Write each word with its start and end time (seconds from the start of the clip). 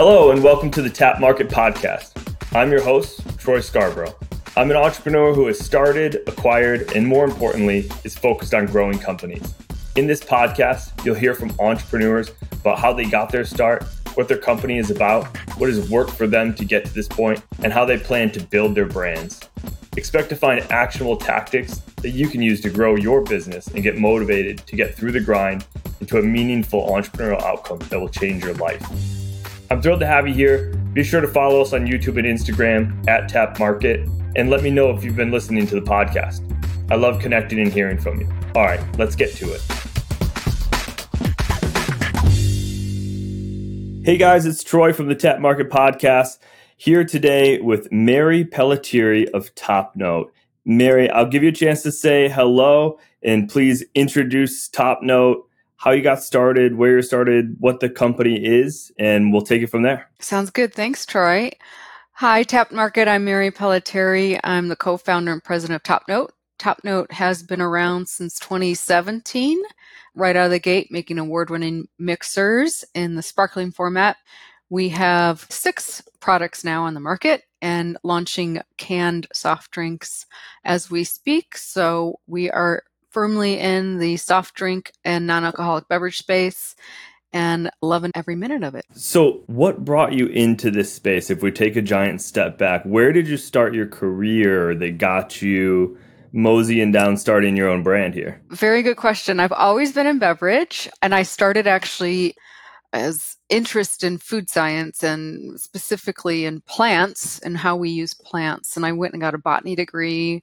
Hello, 0.00 0.30
and 0.30 0.44
welcome 0.44 0.70
to 0.70 0.80
the 0.80 0.88
Tapt 0.88 1.18
Market 1.18 1.48
Podcast. 1.48 2.12
I'm 2.54 2.70
your 2.70 2.80
host, 2.80 3.20
Troy 3.36 3.58
Scarborough. 3.58 4.14
I'm 4.56 4.70
an 4.70 4.76
entrepreneur 4.76 5.34
who 5.34 5.48
has 5.48 5.58
started, 5.58 6.22
acquired, 6.28 6.92
and 6.94 7.04
more 7.04 7.24
importantly, 7.24 7.90
is 8.04 8.16
focused 8.16 8.54
on 8.54 8.66
growing 8.66 9.00
companies. 9.00 9.54
In 9.96 10.06
this 10.06 10.20
podcast, 10.20 11.04
you'll 11.04 11.16
hear 11.16 11.34
from 11.34 11.50
entrepreneurs 11.58 12.30
about 12.52 12.78
how 12.78 12.92
they 12.92 13.06
got 13.06 13.32
their 13.32 13.44
start, 13.44 13.82
what 14.14 14.28
their 14.28 14.38
company 14.38 14.78
is 14.78 14.92
about, 14.92 15.36
what 15.58 15.68
has 15.68 15.90
worked 15.90 16.12
for 16.12 16.28
them 16.28 16.54
to 16.54 16.64
get 16.64 16.84
to 16.84 16.94
this 16.94 17.08
point, 17.08 17.42
and 17.64 17.72
how 17.72 17.84
they 17.84 17.98
plan 17.98 18.30
to 18.30 18.40
build 18.40 18.76
their 18.76 18.86
brands. 18.86 19.40
Expect 19.96 20.28
to 20.28 20.36
find 20.36 20.60
actionable 20.70 21.16
tactics 21.16 21.78
that 22.02 22.10
you 22.10 22.28
can 22.28 22.40
use 22.40 22.60
to 22.60 22.70
grow 22.70 22.94
your 22.94 23.20
business 23.22 23.66
and 23.66 23.82
get 23.82 23.98
motivated 23.98 24.58
to 24.58 24.76
get 24.76 24.94
through 24.94 25.10
the 25.10 25.20
grind 25.20 25.66
into 25.98 26.18
a 26.18 26.22
meaningful 26.22 26.86
entrepreneurial 26.88 27.42
outcome 27.42 27.80
that 27.90 27.98
will 27.98 28.08
change 28.08 28.44
your 28.44 28.54
life. 28.54 28.80
I'm 29.70 29.82
thrilled 29.82 30.00
to 30.00 30.06
have 30.06 30.26
you 30.26 30.32
here. 30.32 30.72
Be 30.94 31.04
sure 31.04 31.20
to 31.20 31.28
follow 31.28 31.60
us 31.60 31.74
on 31.74 31.86
YouTube 31.86 32.16
and 32.18 32.26
Instagram 32.26 33.06
at 33.06 33.28
Tapt 33.28 33.58
Market 33.58 34.08
and 34.34 34.48
let 34.48 34.62
me 34.62 34.70
know 34.70 34.90
if 34.96 35.04
you've 35.04 35.14
been 35.14 35.30
listening 35.30 35.66
to 35.66 35.74
the 35.74 35.82
podcast. 35.82 36.40
I 36.90 36.94
love 36.94 37.20
connecting 37.20 37.58
and 37.58 37.70
hearing 37.70 37.98
from 37.98 38.18
you. 38.18 38.26
All 38.54 38.64
right, 38.64 38.80
let's 38.98 39.14
get 39.14 39.34
to 39.34 39.52
it. 39.52 39.60
Hey 44.06 44.16
guys, 44.16 44.46
it's 44.46 44.64
Troy 44.64 44.94
from 44.94 45.08
the 45.08 45.14
Tapt 45.14 45.40
Market 45.40 45.68
Podcast 45.68 46.38
here 46.78 47.04
today 47.04 47.60
with 47.60 47.92
Mary 47.92 48.46
Pellettieri 48.46 49.28
of 49.34 49.54
Top 49.54 49.94
Note. 49.94 50.32
Mary, 50.64 51.10
I'll 51.10 51.26
give 51.26 51.42
you 51.42 51.50
a 51.50 51.52
chance 51.52 51.82
to 51.82 51.92
say 51.92 52.30
hello 52.30 52.98
and 53.22 53.50
please 53.50 53.84
introduce 53.94 54.66
Top 54.66 55.02
Note 55.02 55.47
how 55.78 55.92
you 55.92 56.02
got 56.02 56.22
started, 56.22 56.76
where 56.76 56.96
you 56.96 57.02
started, 57.02 57.56
what 57.60 57.80
the 57.80 57.88
company 57.88 58.36
is, 58.44 58.92
and 58.98 59.32
we'll 59.32 59.42
take 59.42 59.62
it 59.62 59.68
from 59.68 59.82
there. 59.82 60.10
Sounds 60.18 60.50
good. 60.50 60.74
Thanks, 60.74 61.06
Troy. 61.06 61.52
Hi, 62.14 62.42
Tapt 62.42 62.72
Market. 62.72 63.06
I'm 63.06 63.24
Mary 63.24 63.52
Pellettieri. 63.52 64.40
I'm 64.42 64.68
the 64.68 64.76
co 64.76 64.96
founder 64.96 65.32
and 65.32 65.42
president 65.42 65.76
of 65.76 65.82
TopNote. 65.84 66.30
TopNote 66.58 67.12
has 67.12 67.44
been 67.44 67.60
around 67.60 68.08
since 68.08 68.40
2017, 68.40 69.62
right 70.16 70.34
out 70.34 70.46
of 70.46 70.50
the 70.50 70.58
gate, 70.58 70.88
making 70.90 71.18
award 71.18 71.48
winning 71.48 71.86
mixers 71.96 72.84
in 72.96 73.14
the 73.14 73.22
sparkling 73.22 73.70
format. 73.70 74.16
We 74.68 74.88
have 74.88 75.46
six 75.48 76.02
products 76.18 76.64
now 76.64 76.84
on 76.84 76.94
the 76.94 77.00
market 77.00 77.44
and 77.62 77.96
launching 78.02 78.60
canned 78.76 79.28
soft 79.32 79.70
drinks 79.70 80.26
as 80.64 80.90
we 80.90 81.04
speak. 81.04 81.56
So 81.56 82.18
we 82.26 82.50
are 82.50 82.82
firmly 83.10 83.58
in 83.58 83.98
the 83.98 84.16
soft 84.16 84.54
drink 84.54 84.92
and 85.04 85.26
non 85.26 85.44
alcoholic 85.44 85.88
beverage 85.88 86.18
space 86.18 86.74
and 87.32 87.70
loving 87.82 88.10
every 88.14 88.36
minute 88.36 88.62
of 88.62 88.74
it. 88.74 88.84
So, 88.92 89.42
what 89.46 89.84
brought 89.84 90.12
you 90.12 90.26
into 90.26 90.70
this 90.70 90.92
space? 90.92 91.30
If 91.30 91.42
we 91.42 91.50
take 91.50 91.76
a 91.76 91.82
giant 91.82 92.22
step 92.22 92.58
back, 92.58 92.84
where 92.84 93.12
did 93.12 93.28
you 93.28 93.36
start 93.36 93.74
your 93.74 93.86
career 93.86 94.74
that 94.74 94.98
got 94.98 95.42
you 95.42 95.98
moseying 96.32 96.92
down 96.92 97.16
starting 97.16 97.56
your 97.56 97.68
own 97.68 97.82
brand 97.82 98.14
here? 98.14 98.40
Very 98.50 98.82
good 98.82 98.96
question. 98.96 99.40
I've 99.40 99.52
always 99.52 99.92
been 99.92 100.06
in 100.06 100.18
beverage, 100.18 100.88
and 101.02 101.14
I 101.14 101.22
started 101.22 101.66
actually 101.66 102.34
as 102.92 103.36
interest 103.48 104.02
in 104.02 104.18
food 104.18 104.48
science 104.48 105.02
and 105.02 105.60
specifically 105.60 106.44
in 106.44 106.60
plants 106.62 107.38
and 107.40 107.56
how 107.56 107.76
we 107.76 107.90
use 107.90 108.14
plants. 108.14 108.76
And 108.76 108.86
I 108.86 108.92
went 108.92 109.12
and 109.12 109.20
got 109.20 109.34
a 109.34 109.38
botany 109.38 109.76
degree, 109.76 110.42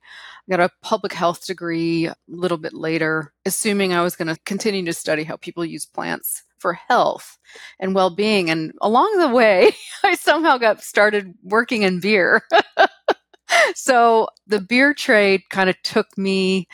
got 0.49 0.59
a 0.59 0.69
public 0.81 1.13
health 1.13 1.45
degree 1.45 2.05
a 2.05 2.15
little 2.27 2.57
bit 2.57 2.73
later, 2.73 3.33
assuming 3.45 3.93
I 3.93 4.03
was 4.03 4.15
going 4.15 4.27
to 4.27 4.39
continue 4.45 4.85
to 4.85 4.93
study 4.93 5.23
how 5.23 5.37
people 5.37 5.65
use 5.65 5.85
plants 5.85 6.43
for 6.59 6.73
health 6.73 7.37
and 7.79 7.95
well-being. 7.95 8.49
And 8.49 8.73
along 8.81 9.17
the 9.19 9.29
way, 9.29 9.71
I 10.03 10.15
somehow 10.15 10.57
got 10.57 10.83
started 10.83 11.33
working 11.43 11.81
in 11.81 11.99
beer. 11.99 12.43
so 13.75 14.27
the 14.47 14.61
beer 14.61 14.93
trade 14.93 15.41
kind 15.49 15.69
of 15.69 15.75
took 15.83 16.17
me 16.17 16.67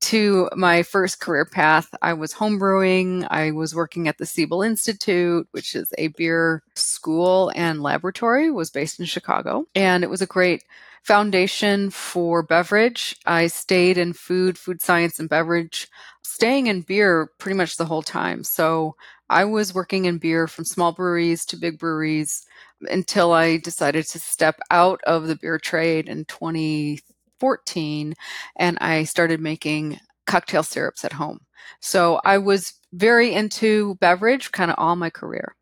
to 0.00 0.48
my 0.56 0.82
first 0.82 1.20
career 1.20 1.44
path, 1.44 1.88
I 2.02 2.12
was 2.12 2.34
homebrewing. 2.34 3.26
I 3.30 3.50
was 3.50 3.74
working 3.74 4.08
at 4.08 4.18
the 4.18 4.26
Siebel 4.26 4.62
Institute, 4.62 5.48
which 5.52 5.74
is 5.74 5.92
a 5.98 6.08
beer 6.08 6.62
school 6.74 7.52
and 7.54 7.82
laboratory, 7.82 8.50
was 8.50 8.70
based 8.70 9.00
in 9.00 9.06
Chicago. 9.06 9.66
And 9.74 10.04
it 10.04 10.10
was 10.10 10.22
a 10.22 10.26
great 10.26 10.64
foundation 11.02 11.90
for 11.90 12.42
beverage. 12.42 13.16
I 13.26 13.46
stayed 13.46 13.98
in 13.98 14.12
food, 14.12 14.58
food 14.58 14.82
science 14.82 15.18
and 15.18 15.28
beverage, 15.28 15.88
staying 16.22 16.66
in 16.66 16.82
beer 16.82 17.30
pretty 17.38 17.56
much 17.56 17.76
the 17.76 17.86
whole 17.86 18.02
time. 18.02 18.44
So 18.44 18.94
I 19.30 19.44
was 19.44 19.74
working 19.74 20.04
in 20.06 20.18
beer 20.18 20.46
from 20.46 20.64
small 20.64 20.92
breweries 20.92 21.44
to 21.46 21.56
big 21.56 21.78
breweries 21.78 22.46
until 22.90 23.32
I 23.32 23.58
decided 23.58 24.06
to 24.06 24.18
step 24.18 24.58
out 24.70 25.00
of 25.06 25.26
the 25.26 25.36
beer 25.36 25.58
trade 25.58 26.08
in 26.08 26.24
2013 26.26 27.02
14 27.40 28.14
and 28.56 28.78
I 28.80 29.04
started 29.04 29.40
making 29.40 29.98
cocktail 30.26 30.62
syrups 30.62 31.04
at 31.04 31.12
home. 31.12 31.40
So 31.80 32.20
I 32.24 32.38
was 32.38 32.74
very 32.92 33.32
into 33.32 33.96
beverage 33.96 34.52
kind 34.52 34.70
of 34.70 34.76
all 34.78 34.96
my 34.96 35.10
career 35.10 35.54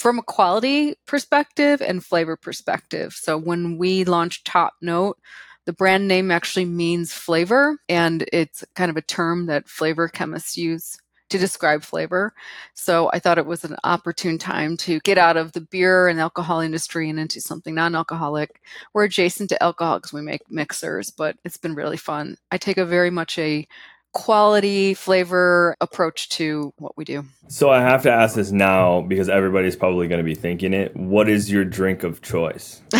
from 0.00 0.18
a 0.18 0.22
quality 0.22 0.96
perspective 1.06 1.80
and 1.80 2.04
flavor 2.04 2.36
perspective. 2.36 3.12
So 3.12 3.38
when 3.38 3.78
we 3.78 4.04
launched 4.04 4.46
Top 4.46 4.74
Note, 4.82 5.18
the 5.66 5.72
brand 5.72 6.08
name 6.08 6.30
actually 6.30 6.66
means 6.66 7.12
flavor, 7.12 7.78
and 7.88 8.28
it's 8.32 8.64
kind 8.74 8.90
of 8.90 8.98
a 8.98 9.02
term 9.02 9.46
that 9.46 9.68
flavor 9.68 10.08
chemists 10.08 10.58
use 10.58 10.98
to 11.30 11.38
describe 11.38 11.82
flavor. 11.82 12.34
So 12.74 13.10
I 13.12 13.18
thought 13.18 13.38
it 13.38 13.46
was 13.46 13.64
an 13.64 13.76
opportune 13.84 14.38
time 14.38 14.76
to 14.78 15.00
get 15.00 15.18
out 15.18 15.36
of 15.36 15.52
the 15.52 15.60
beer 15.60 16.08
and 16.08 16.20
alcohol 16.20 16.60
industry 16.60 17.08
and 17.08 17.18
into 17.18 17.40
something 17.40 17.74
non 17.74 17.94
alcoholic. 17.94 18.60
We're 18.92 19.04
adjacent 19.04 19.48
to 19.50 19.62
alcohol 19.62 19.98
because 19.98 20.12
we 20.12 20.22
make 20.22 20.50
mixers, 20.50 21.10
but 21.10 21.36
it's 21.44 21.56
been 21.56 21.74
really 21.74 21.96
fun. 21.96 22.36
I 22.50 22.58
take 22.58 22.78
a 22.78 22.84
very 22.84 23.10
much 23.10 23.38
a 23.38 23.66
quality 24.12 24.94
flavor 24.94 25.76
approach 25.80 26.28
to 26.30 26.72
what 26.78 26.96
we 26.96 27.04
do. 27.04 27.24
So 27.48 27.68
I 27.68 27.80
have 27.80 28.04
to 28.04 28.12
ask 28.12 28.36
this 28.36 28.52
now 28.52 29.02
because 29.02 29.28
everybody's 29.28 29.76
probably 29.76 30.08
going 30.08 30.18
to 30.18 30.24
be 30.24 30.36
thinking 30.36 30.72
it. 30.72 30.96
What 30.96 31.28
is 31.28 31.50
your 31.50 31.64
drink 31.64 32.04
of 32.04 32.22
choice? 32.22 32.80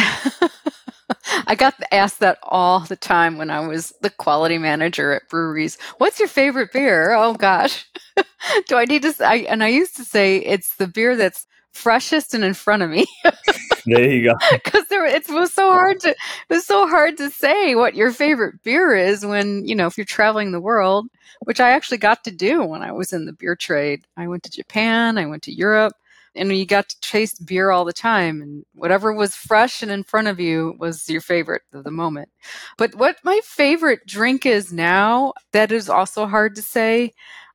I 1.46 1.54
got 1.54 1.74
asked 1.92 2.20
that 2.20 2.38
all 2.42 2.80
the 2.80 2.96
time 2.96 3.38
when 3.38 3.50
I 3.50 3.66
was 3.66 3.92
the 4.00 4.10
quality 4.10 4.58
manager 4.58 5.12
at 5.12 5.28
breweries. 5.28 5.78
What's 5.98 6.18
your 6.18 6.28
favorite 6.28 6.72
beer? 6.72 7.12
Oh 7.12 7.34
gosh. 7.34 7.86
Do 8.68 8.76
I 8.76 8.84
need 8.84 9.02
to 9.02 9.12
say? 9.12 9.46
And 9.46 9.62
I 9.62 9.68
used 9.68 9.96
to 9.96 10.04
say 10.04 10.38
it's 10.38 10.76
the 10.76 10.86
beer 10.86 11.16
that's 11.16 11.46
freshest 11.72 12.34
and 12.34 12.44
in 12.44 12.54
front 12.54 12.82
of 12.82 12.90
me. 12.90 13.06
there 13.86 14.10
you 14.10 14.30
go. 14.30 14.34
Because 14.52 14.84
it 14.90 15.28
was 15.28 15.52
so 15.52 15.70
hard 15.70 16.00
to 16.00 16.10
it 16.10 16.16
was 16.48 16.66
so 16.66 16.86
hard 16.86 17.16
to 17.18 17.30
say 17.30 17.74
what 17.74 17.94
your 17.94 18.12
favorite 18.12 18.62
beer 18.62 18.94
is 18.94 19.24
when 19.24 19.66
you 19.66 19.74
know 19.74 19.86
if 19.86 19.96
you're 19.96 20.04
traveling 20.04 20.52
the 20.52 20.60
world, 20.60 21.06
which 21.40 21.60
I 21.60 21.70
actually 21.70 21.98
got 21.98 22.24
to 22.24 22.30
do 22.30 22.64
when 22.64 22.82
I 22.82 22.92
was 22.92 23.12
in 23.12 23.26
the 23.26 23.32
beer 23.32 23.56
trade. 23.56 24.06
I 24.16 24.28
went 24.28 24.42
to 24.44 24.50
Japan, 24.50 25.18
I 25.18 25.26
went 25.26 25.42
to 25.44 25.54
Europe, 25.54 25.94
and 26.34 26.56
you 26.56 26.66
got 26.66 26.88
to 26.88 27.00
taste 27.00 27.46
beer 27.46 27.70
all 27.70 27.84
the 27.84 27.92
time 27.92 28.42
and 28.42 28.64
whatever 28.74 29.12
was 29.12 29.34
fresh 29.36 29.82
and 29.82 29.90
in 29.90 30.02
front 30.02 30.28
of 30.28 30.40
you 30.40 30.74
was 30.78 31.08
your 31.08 31.20
favorite 31.20 31.62
of 31.72 31.84
the 31.84 31.90
moment. 31.90 32.28
But 32.76 32.94
what 32.94 33.16
my 33.24 33.40
favorite 33.44 34.00
drink 34.06 34.46
is 34.46 34.72
now 34.72 35.32
that 35.52 35.72
is 35.72 35.88
also 35.88 36.26
hard 36.26 36.56
to 36.56 36.62
say 36.62 37.12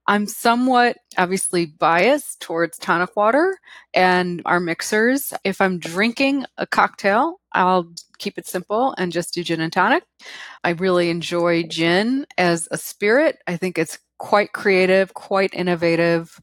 i'm 0.08 0.26
somewhat 0.26 0.98
obviously 1.18 1.66
biased 1.66 2.40
towards 2.40 2.78
tonic 2.78 3.16
water 3.16 3.60
and 3.94 4.42
our 4.46 4.60
mixers. 4.60 5.34
If 5.44 5.62
i'm 5.62 5.80
drinking 5.80 6.46
a 6.58 6.66
cocktail 6.66 7.40
i'll 7.54 7.92
keep 8.18 8.38
it 8.38 8.48
simple 8.48 8.94
and 8.98 9.12
just 9.12 9.34
do 9.34 9.44
gin 9.44 9.62
and 9.62 9.74
tonic. 9.74 10.04
I 10.64 10.72
really 10.72 11.10
enjoy 11.10 11.64
gin 11.64 12.26
as 12.38 12.68
a 12.72 12.78
spirit. 12.78 13.40
I 13.48 13.58
think 13.58 13.78
it's 13.78 14.00
quite 14.18 14.52
creative 14.52 15.14
quite 15.14 15.54
innovative 15.54 16.40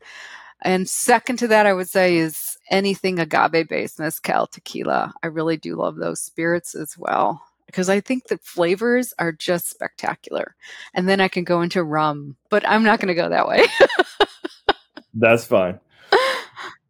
and 0.62 0.88
second 0.88 1.36
to 1.38 1.48
that, 1.48 1.66
I 1.66 1.72
would 1.72 1.88
say 1.88 2.16
is 2.16 2.56
anything 2.70 3.18
agave 3.18 3.68
based 3.68 3.98
mezcal 3.98 4.46
tequila. 4.46 5.12
I 5.22 5.28
really 5.28 5.56
do 5.56 5.76
love 5.76 5.96
those 5.96 6.20
spirits 6.20 6.74
as 6.74 6.96
well 6.96 7.42
because 7.66 7.88
I 7.88 8.00
think 8.00 8.28
the 8.28 8.38
flavors 8.38 9.12
are 9.18 9.32
just 9.32 9.68
spectacular. 9.68 10.54
And 10.94 11.08
then 11.08 11.20
I 11.20 11.28
can 11.28 11.44
go 11.44 11.60
into 11.60 11.82
rum, 11.82 12.36
but 12.48 12.66
I'm 12.68 12.84
not 12.84 13.00
going 13.00 13.08
to 13.08 13.14
go 13.14 13.28
that 13.28 13.48
way. 13.48 13.64
That's 15.14 15.44
fine. 15.44 15.80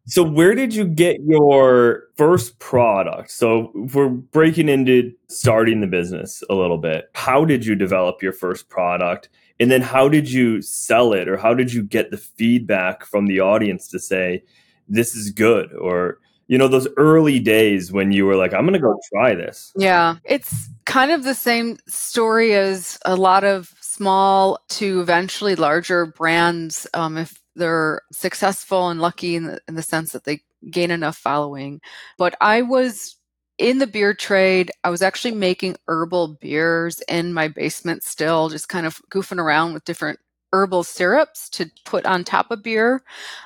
So, 0.09 0.23
where 0.23 0.55
did 0.55 0.73
you 0.73 0.85
get 0.85 1.17
your 1.25 2.05
first 2.15 2.59
product? 2.59 3.29
So, 3.29 3.73
we're 3.93 4.07
breaking 4.07 4.69
into 4.69 5.11
starting 5.27 5.81
the 5.81 5.87
business 5.87 6.41
a 6.49 6.55
little 6.55 6.77
bit. 6.77 7.09
How 7.13 7.43
did 7.43 7.65
you 7.65 7.75
develop 7.75 8.23
your 8.23 8.31
first 8.31 8.69
product? 8.69 9.27
And 9.59 9.71
then 9.71 9.81
how 9.81 10.07
did 10.07 10.31
you 10.31 10.61
sell 10.61 11.13
it 11.13 11.27
or 11.27 11.37
how 11.37 11.53
did 11.53 11.73
you 11.73 11.83
get 11.83 12.11
the 12.11 12.17
feedback 12.17 13.05
from 13.05 13.27
the 13.27 13.39
audience 13.39 13.87
to 13.89 13.99
say, 13.99 14.43
this 14.87 15.15
is 15.15 15.31
good? 15.31 15.73
Or, 15.73 16.19
you 16.47 16.57
know, 16.57 16.67
those 16.67 16.87
early 16.97 17.39
days 17.39 17.91
when 17.91 18.11
you 18.11 18.25
were 18.25 18.35
like, 18.35 18.53
I'm 18.53 18.61
going 18.61 18.73
to 18.73 18.79
go 18.79 18.99
try 19.11 19.33
this. 19.35 19.73
Yeah. 19.75 20.17
It's 20.23 20.69
kind 20.85 21.11
of 21.11 21.23
the 21.23 21.33
same 21.33 21.77
story 21.87 22.53
as 22.53 22.99
a 23.05 23.15
lot 23.15 23.43
of 23.43 23.73
small 23.81 24.59
to 24.69 25.01
eventually 25.01 25.55
larger 25.55 26.05
brands. 26.05 26.87
Um, 26.93 27.17
if 27.17 27.41
they're 27.55 28.01
successful 28.11 28.89
and 28.89 29.01
lucky 29.01 29.35
in 29.35 29.45
the, 29.45 29.59
in 29.67 29.73
the 29.73 29.81
sense 29.81 30.11
that 30.11 30.23
they 30.23 30.41
gain 30.69 30.91
enough 30.91 31.17
following. 31.17 31.81
But 32.17 32.35
I 32.39 32.61
was 32.61 33.15
in 33.57 33.79
the 33.79 33.87
beer 33.87 34.13
trade. 34.13 34.71
I 34.83 34.89
was 34.89 35.01
actually 35.01 35.33
making 35.33 35.77
herbal 35.87 36.37
beers 36.41 37.01
in 37.07 37.33
my 37.33 37.47
basement 37.47 38.03
still, 38.03 38.49
just 38.49 38.69
kind 38.69 38.85
of 38.85 39.01
goofing 39.11 39.39
around 39.39 39.73
with 39.73 39.85
different 39.85 40.19
herbal 40.53 40.83
syrups 40.83 41.49
to 41.49 41.69
put 41.85 42.05
on 42.05 42.23
top 42.23 42.51
of 42.51 42.63
beer. 42.63 43.01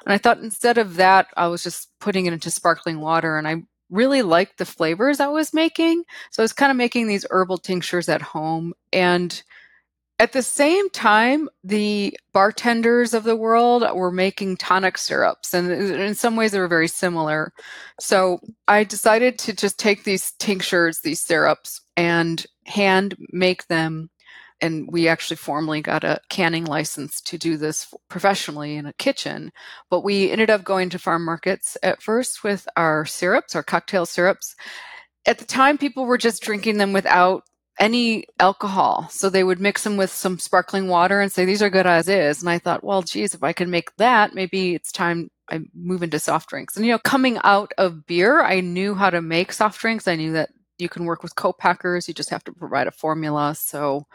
And 0.05 0.13
I 0.13 0.17
thought 0.17 0.39
instead 0.39 0.77
of 0.77 0.95
that, 0.97 1.27
I 1.35 1.47
was 1.47 1.63
just 1.63 1.89
putting 1.99 2.25
it 2.25 2.33
into 2.33 2.51
sparkling 2.51 2.99
water. 3.01 3.37
And 3.37 3.47
I 3.47 3.63
really 3.89 4.21
liked 4.21 4.57
the 4.57 4.65
flavors 4.65 5.19
I 5.19 5.27
was 5.27 5.53
making. 5.53 6.03
So 6.31 6.41
I 6.41 6.45
was 6.45 6.53
kind 6.53 6.71
of 6.71 6.77
making 6.77 7.07
these 7.07 7.25
herbal 7.29 7.57
tinctures 7.59 8.07
at 8.07 8.21
home. 8.21 8.73
And 8.93 9.41
at 10.21 10.33
the 10.33 10.44
same 10.44 10.88
time, 10.91 11.50
the 11.63 12.15
bartenders 12.31 13.15
of 13.15 13.23
the 13.23 13.35
world 13.35 13.83
were 13.95 14.12
making 14.12 14.57
tonic 14.57 15.00
syrups, 15.00 15.51
and 15.51 15.71
in 15.71 16.13
some 16.13 16.35
ways 16.35 16.51
they 16.51 16.59
were 16.59 16.68
very 16.68 16.88
similar. 16.88 17.51
So 18.00 18.39
I 18.68 18.83
decided 18.83 19.39
to 19.39 19.53
just 19.53 19.79
take 19.79 20.03
these 20.03 20.33
tinctures, 20.33 21.00
these 21.00 21.21
syrups, 21.21 21.81
and 21.97 22.45
hand 22.68 23.15
make 23.31 23.65
them. 23.65 24.12
And 24.62 24.88
we 24.91 25.07
actually 25.07 25.38
formally 25.38 25.81
got 25.81 26.03
a 26.03 26.21
canning 26.29 26.65
license 26.65 27.19
to 27.21 27.39
do 27.39 27.57
this 27.57 27.91
professionally 28.07 28.75
in 28.75 28.85
a 28.85 28.94
kitchen. 28.94 29.51
But 29.89 30.03
we 30.03 30.29
ended 30.29 30.51
up 30.51 30.63
going 30.63 30.91
to 30.91 31.00
farm 31.00 31.25
markets 31.25 31.77
at 31.81 32.03
first 32.03 32.44
with 32.44 32.68
our 32.77 33.06
syrups, 33.07 33.56
our 33.56 33.63
cocktail 33.63 34.06
syrups. 34.06 34.56
At 35.25 35.39
the 35.39 35.45
time, 35.45 35.79
people 35.79 36.06
were 36.06 36.19
just 36.19 36.44
drinking 36.44 36.77
them 36.77 36.94
without 36.94 37.44
any 37.79 38.25
alcohol. 38.39 39.07
So 39.09 39.29
they 39.29 39.44
would 39.44 39.59
mix 39.59 39.83
them 39.83 39.97
with 39.97 40.12
some 40.12 40.39
sparkling 40.39 40.88
water 40.88 41.19
and 41.21 41.31
say, 41.31 41.45
these 41.45 41.62
are 41.62 41.69
good 41.69 41.88
as 41.88 42.07
is. 42.07 42.41
And 42.41 42.50
I 42.50 42.59
thought, 42.59 42.83
well, 42.83 43.01
geez, 43.01 43.33
if 43.33 43.44
I 43.44 43.53
can 43.53 43.69
make 43.69 43.95
that, 43.97 44.35
maybe 44.35 44.75
it's 44.75 44.91
time 44.91 45.31
I 45.50 45.62
move 45.73 46.03
into 46.03 46.19
soft 46.19 46.50
drinks. 46.50 46.75
And, 46.75 46.85
you 46.85 46.91
know, 46.91 47.00
coming 47.00 47.39
out 47.44 47.71
of 47.77 48.06
beer, 48.06 48.41
I 48.41 48.62
knew 48.62 48.94
how 48.94 49.09
to 49.09 49.21
make 49.21 49.51
soft 49.51 49.79
drinks. 49.79 50.07
I 50.07 50.15
knew 50.15 50.33
that 50.33 50.50
you 50.77 50.89
can 50.89 51.06
work 51.06 51.23
with 51.23 51.35
co-packers. 51.35 52.07
You 52.07 52.13
just 52.13 52.29
have 52.29 52.44
to 52.45 52.51
provide 52.51 52.88
a 52.88 52.91
formula. 52.91 53.56
So 53.56 54.06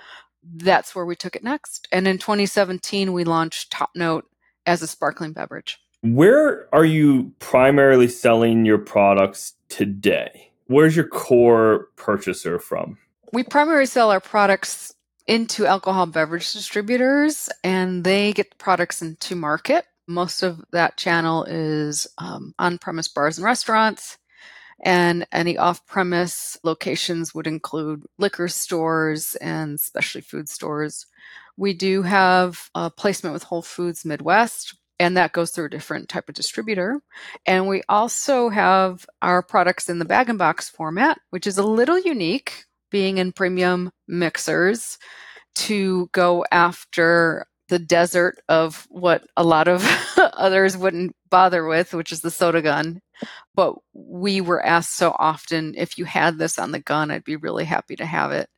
that's 0.43 0.95
where 0.95 1.07
we 1.07 1.17
took 1.17 1.37
it 1.37 1.45
next. 1.45 1.89
And 1.91 2.07
in 2.07 2.19
2017, 2.19 3.13
we 3.13 3.25
launched 3.25 3.73
Top 3.73 3.91
Note 3.95 4.27
as 4.65 4.83
a 4.83 4.87
sparkling 4.87 5.33
beverage. 5.33 5.79
Where 6.03 6.69
are 6.73 6.85
you 6.85 7.33
primarily 7.39 8.09
selling 8.09 8.65
your 8.65 8.79
products 8.79 9.55
today? 9.69 10.53
Where's 10.67 10.95
your 10.95 11.09
core 11.09 11.89
purchaser 11.97 12.59
from? 12.59 12.99
We 13.33 13.43
primarily 13.43 13.87
sell 13.87 14.11
our 14.11 14.21
products 14.21 14.95
into 15.27 15.67
alcohol 15.67 16.07
beverage 16.07 16.53
distributors 16.53 17.49
and 17.65 18.05
they 18.05 18.33
get 18.33 18.51
the 18.51 18.57
products 18.57 19.03
into 19.03 19.35
market. 19.35 19.85
Most 20.07 20.43
of 20.43 20.65
that 20.73 20.97
channel 20.97 21.45
is 21.45 22.07
um, 22.19 22.55
on 22.59 22.79
premise 22.79 23.09
bars 23.09 23.39
and 23.39 23.45
restaurants. 23.45 24.19
And 24.85 25.27
any 25.33 25.57
off 25.57 25.87
premise 25.87 26.59
locations 26.63 27.35
would 27.35 27.47
include 27.47 28.05
liquor 28.19 28.47
stores 28.47 29.35
and 29.37 29.81
specialty 29.81 30.25
food 30.25 30.49
stores. 30.49 31.07
We 31.57 31.73
do 31.73 32.03
have 32.03 32.69
a 32.75 32.91
placement 32.91 33.33
with 33.33 33.43
Whole 33.43 33.63
Foods 33.63 34.05
Midwest, 34.05 34.77
and 35.01 35.17
that 35.17 35.33
goes 35.33 35.51
through 35.51 35.65
a 35.65 35.71
different 35.71 36.11
type 36.11 36.29
of 36.29 36.35
distributor. 36.35 37.01
And 37.47 37.67
we 37.67 37.83
also 37.89 38.51
have 38.51 39.07
our 39.23 39.43
products 39.43 39.89
in 39.89 39.99
the 39.99 40.05
bag 40.05 40.29
and 40.29 40.39
box 40.39 40.69
format, 40.69 41.19
which 41.31 41.47
is 41.47 41.57
a 41.57 41.65
little 41.65 41.99
unique 41.99 42.67
being 42.91 43.19
in 43.19 43.33
premium 43.33 43.91
mixers 44.07 44.99
to 45.55 46.09
go 46.13 46.45
after 46.53 47.47
the 47.69 47.79
desert 47.79 48.39
of 48.49 48.87
what 48.91 49.27
a 49.37 49.43
lot 49.43 49.69
of 49.69 49.85
others 50.35 50.77
wouldn't 50.77 51.17
bother 51.31 51.67
with, 51.67 51.95
which 51.95 52.13
is 52.13 52.21
the 52.21 52.31
soda 52.31 52.63
gun. 52.63 53.01
But 53.55 53.75
we 53.93 54.41
were 54.41 54.65
asked 54.65 54.97
so 54.97 55.17
often 55.19 55.75
if 55.77 55.99
you 55.99 56.05
had 56.05 56.39
this 56.39 56.59
on 56.59 56.71
the 56.71 56.79
gun, 56.79 57.11
I'd 57.11 57.25
be 57.25 57.37
really 57.37 57.65
happy 57.65 57.97
to 57.97 58.07
have 58.07 58.31
it. 58.33 58.49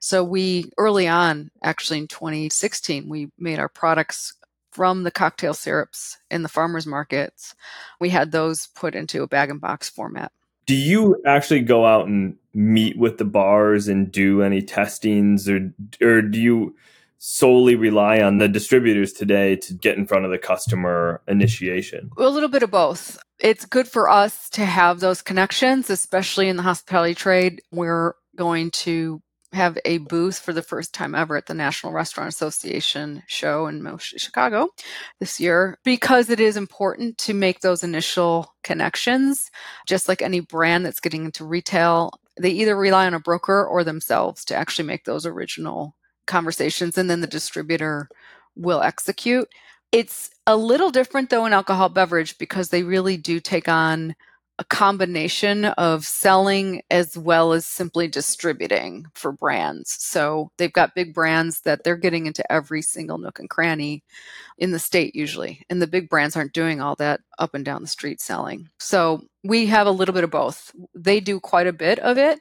So 0.00 0.22
we 0.22 0.70
early 0.76 1.08
on, 1.08 1.50
actually 1.62 2.00
in 2.00 2.08
2016, 2.08 3.08
we 3.08 3.30
made 3.38 3.58
our 3.58 3.70
products 3.70 4.34
from 4.70 5.04
the 5.04 5.10
cocktail 5.10 5.54
syrups 5.54 6.18
in 6.30 6.42
the 6.42 6.48
farmers 6.48 6.84
markets. 6.84 7.54
We 8.00 8.10
had 8.10 8.32
those 8.32 8.66
put 8.74 8.94
into 8.94 9.22
a 9.22 9.28
bag 9.28 9.48
and 9.48 9.60
box 9.60 9.88
format. 9.88 10.32
Do 10.66 10.74
you 10.74 11.20
actually 11.26 11.60
go 11.60 11.86
out 11.86 12.06
and 12.06 12.36
meet 12.54 12.96
with 12.98 13.18
the 13.18 13.24
bars 13.24 13.88
and 13.88 14.10
do 14.10 14.42
any 14.42 14.62
testings 14.62 15.48
or 15.48 15.72
or 16.00 16.22
do 16.22 16.40
you 16.40 16.76
solely 17.18 17.74
rely 17.74 18.20
on 18.20 18.36
the 18.36 18.48
distributors 18.48 19.12
today 19.12 19.56
to 19.56 19.72
get 19.72 19.96
in 19.96 20.06
front 20.06 20.24
of 20.24 20.30
the 20.30 20.38
customer 20.38 21.22
initiation? 21.26 22.10
A 22.18 22.28
little 22.28 22.50
bit 22.50 22.62
of 22.62 22.70
both. 22.70 23.18
It's 23.40 23.64
good 23.64 23.88
for 23.88 24.10
us 24.10 24.48
to 24.50 24.64
have 24.64 25.00
those 25.00 25.22
connections, 25.22 25.90
especially 25.90 26.48
in 26.48 26.56
the 26.56 26.62
hospitality 26.62 27.14
trade. 27.14 27.62
We're 27.72 28.14
going 28.36 28.70
to 28.72 29.22
have 29.54 29.78
a 29.84 29.98
booth 29.98 30.38
for 30.38 30.52
the 30.52 30.62
first 30.62 30.92
time 30.92 31.14
ever 31.14 31.36
at 31.36 31.46
the 31.46 31.54
National 31.54 31.92
Restaurant 31.92 32.28
Association 32.28 33.22
show 33.26 33.66
in 33.66 33.96
Chicago 33.98 34.68
this 35.20 35.40
year 35.40 35.78
because 35.84 36.30
it 36.30 36.40
is 36.40 36.56
important 36.56 37.18
to 37.18 37.34
make 37.34 37.60
those 37.60 37.82
initial 37.82 38.54
connections. 38.62 39.50
Just 39.86 40.08
like 40.08 40.22
any 40.22 40.40
brand 40.40 40.84
that's 40.84 41.00
getting 41.00 41.24
into 41.24 41.44
retail, 41.44 42.12
they 42.38 42.50
either 42.50 42.76
rely 42.76 43.06
on 43.06 43.14
a 43.14 43.20
broker 43.20 43.64
or 43.64 43.84
themselves 43.84 44.44
to 44.46 44.54
actually 44.54 44.86
make 44.86 45.04
those 45.04 45.26
original 45.26 45.94
conversations, 46.26 46.98
and 46.98 47.08
then 47.08 47.20
the 47.20 47.26
distributor 47.26 48.08
will 48.56 48.82
execute. 48.82 49.48
It's 49.92 50.30
a 50.46 50.56
little 50.56 50.90
different 50.90 51.30
though 51.30 51.46
in 51.46 51.52
alcohol 51.52 51.88
beverage 51.88 52.36
because 52.38 52.68
they 52.68 52.82
really 52.82 53.16
do 53.16 53.40
take 53.40 53.68
on 53.68 54.14
a 54.58 54.64
combination 54.64 55.64
of 55.64 56.04
selling 56.04 56.82
as 56.90 57.18
well 57.18 57.52
as 57.52 57.66
simply 57.66 58.06
distributing 58.06 59.06
for 59.14 59.32
brands. 59.32 59.96
So 59.98 60.50
they've 60.58 60.72
got 60.72 60.94
big 60.94 61.12
brands 61.12 61.60
that 61.62 61.82
they're 61.82 61.96
getting 61.96 62.26
into 62.26 62.50
every 62.52 62.80
single 62.80 63.18
nook 63.18 63.40
and 63.40 63.50
cranny 63.50 64.04
in 64.56 64.70
the 64.70 64.78
state 64.78 65.16
usually. 65.16 65.62
And 65.68 65.82
the 65.82 65.88
big 65.88 66.08
brands 66.08 66.36
aren't 66.36 66.52
doing 66.52 66.80
all 66.80 66.94
that 66.96 67.20
up 67.38 67.54
and 67.54 67.64
down 67.64 67.82
the 67.82 67.88
street 67.88 68.20
selling. 68.20 68.68
So 68.78 69.22
we 69.42 69.66
have 69.66 69.88
a 69.88 69.92
little 69.92 70.14
bit 70.14 70.24
of 70.24 70.30
both. 70.30 70.70
They 70.94 71.18
do 71.18 71.40
quite 71.40 71.66
a 71.66 71.72
bit 71.72 71.98
of 71.98 72.16
it. 72.16 72.40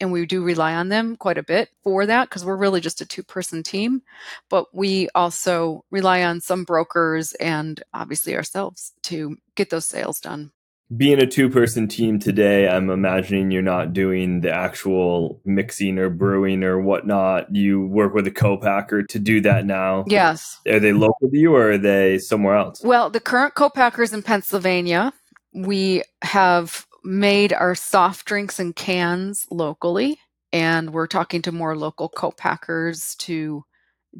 And 0.00 0.10
we 0.10 0.26
do 0.26 0.42
rely 0.42 0.74
on 0.74 0.88
them 0.88 1.14
quite 1.14 1.38
a 1.38 1.44
bit 1.44 1.68
for 1.84 2.04
that 2.04 2.28
because 2.28 2.44
we're 2.44 2.56
really 2.56 2.80
just 2.80 3.00
a 3.00 3.06
two 3.06 3.22
person 3.22 3.62
team. 3.62 4.02
But 4.50 4.66
we 4.74 5.08
also 5.14 5.84
rely 5.92 6.24
on 6.24 6.40
some 6.40 6.64
brokers 6.64 7.32
and 7.34 7.80
obviously 7.94 8.34
ourselves 8.34 8.92
to 9.04 9.36
get 9.54 9.70
those 9.70 9.86
sales 9.86 10.18
done 10.18 10.50
being 10.96 11.20
a 11.20 11.26
two 11.26 11.48
person 11.50 11.88
team 11.88 12.18
today, 12.18 12.68
I'm 12.68 12.90
imagining 12.90 13.50
you're 13.50 13.62
not 13.62 13.92
doing 13.92 14.40
the 14.40 14.52
actual 14.52 15.40
mixing 15.44 15.98
or 15.98 16.10
brewing 16.10 16.62
or 16.62 16.80
whatnot. 16.80 17.54
You 17.54 17.86
work 17.86 18.14
with 18.14 18.26
a 18.26 18.30
co-packer 18.30 19.04
to 19.04 19.18
do 19.18 19.40
that 19.42 19.66
now. 19.66 20.04
Yes. 20.06 20.60
Are 20.68 20.80
they 20.80 20.92
local 20.92 21.30
to 21.30 21.36
you 21.36 21.54
or 21.54 21.72
are 21.72 21.78
they 21.78 22.18
somewhere 22.18 22.56
else? 22.56 22.82
Well, 22.82 23.10
the 23.10 23.20
current 23.20 23.54
co-packers 23.54 24.12
in 24.12 24.22
Pennsylvania. 24.22 25.12
We 25.56 26.02
have 26.22 26.86
made 27.04 27.52
our 27.52 27.74
soft 27.74 28.26
drinks 28.26 28.58
and 28.58 28.74
cans 28.74 29.46
locally, 29.50 30.18
and 30.52 30.92
we're 30.92 31.06
talking 31.06 31.42
to 31.42 31.52
more 31.52 31.76
local 31.76 32.08
co-packers 32.08 33.14
to 33.16 33.64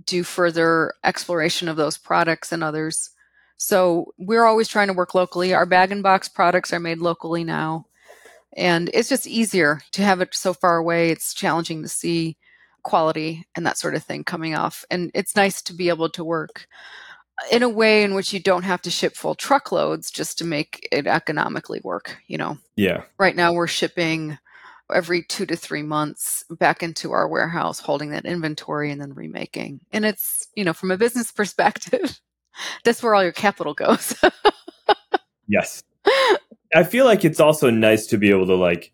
do 0.05 0.23
further 0.23 0.95
exploration 1.03 1.69
of 1.69 1.77
those 1.77 1.99
products 1.99 2.53
and 2.53 2.63
others 2.63 3.11
so 3.57 4.13
we're 4.19 4.45
always 4.45 4.69
trying 4.69 4.89
to 4.89 4.95
work 4.95 5.15
locally. 5.15 5.55
Our 5.55 5.67
bag 5.67 5.93
and 5.93 6.03
box 6.03 6.29
products 6.29 6.73
are 6.73 6.81
made 6.81 6.99
locally 6.99 7.45
now. 7.45 7.87
And 8.57 8.91
it's 8.95 9.09
just 9.09 9.27
easier 9.27 9.81
to 9.93 10.03
have 10.03 10.21
it 10.21 10.35
so 10.35 10.55
far 10.55 10.77
away. 10.77 11.11
It's 11.11 11.35
challenging 11.35 11.83
to 11.83 11.89
see 11.89 12.37
quality 12.83 13.47
and 13.57 13.67
that 13.67 13.79
sort 13.79 13.95
of 13.95 14.05
thing 14.05 14.23
coming 14.23 14.55
off. 14.55 14.85
And 14.91 15.11
it's 15.15 15.35
nice 15.35 15.61
to 15.63 15.75
be 15.75 15.89
able 15.89 16.09
to 16.11 16.25
work 16.25 16.69
in 17.51 17.63
a 17.63 17.69
way 17.69 18.05
in 18.05 18.15
which 18.15 18.33
you 18.33 18.41
don't 18.41 18.63
have 18.63 18.83
to 18.83 18.91
ship 18.91 19.17
full 19.17 19.35
truckloads 19.35 20.11
just 20.11 20.39
to 20.39 20.45
make 20.45 20.87
it 20.93 21.07
economically 21.07 21.81
work, 21.83 22.19
you 22.29 22.39
know. 22.39 22.59
Yeah. 22.77 23.03
Right 23.19 23.35
now 23.35 23.53
we're 23.53 23.67
shipping 23.67 24.39
every 24.93 25.23
2 25.23 25.47
to 25.47 25.57
3 25.57 25.83
months 25.83 26.45
back 26.51 26.83
into 26.83 27.11
our 27.11 27.27
warehouse 27.27 27.81
holding 27.81 28.11
that 28.11 28.27
inventory 28.27 28.93
and 28.93 29.01
then 29.01 29.15
remaking. 29.15 29.81
And 29.93 30.05
it's, 30.05 30.47
you 30.55 30.63
know, 30.63 30.73
from 30.73 30.91
a 30.91 30.99
business 30.99 31.33
perspective, 31.33 32.21
that's 32.85 33.03
where 33.03 33.15
all 33.15 33.23
your 33.23 33.33
capital 33.33 33.75
goes. 33.75 34.15
yes. 35.49 35.83
I 36.75 36.85
feel 36.85 37.05
like 37.05 37.25
it's 37.25 37.41
also 37.41 37.71
nice 37.71 38.07
to 38.07 38.19
be 38.19 38.31
able 38.31 38.47
to 38.47 38.55
like 38.55 38.93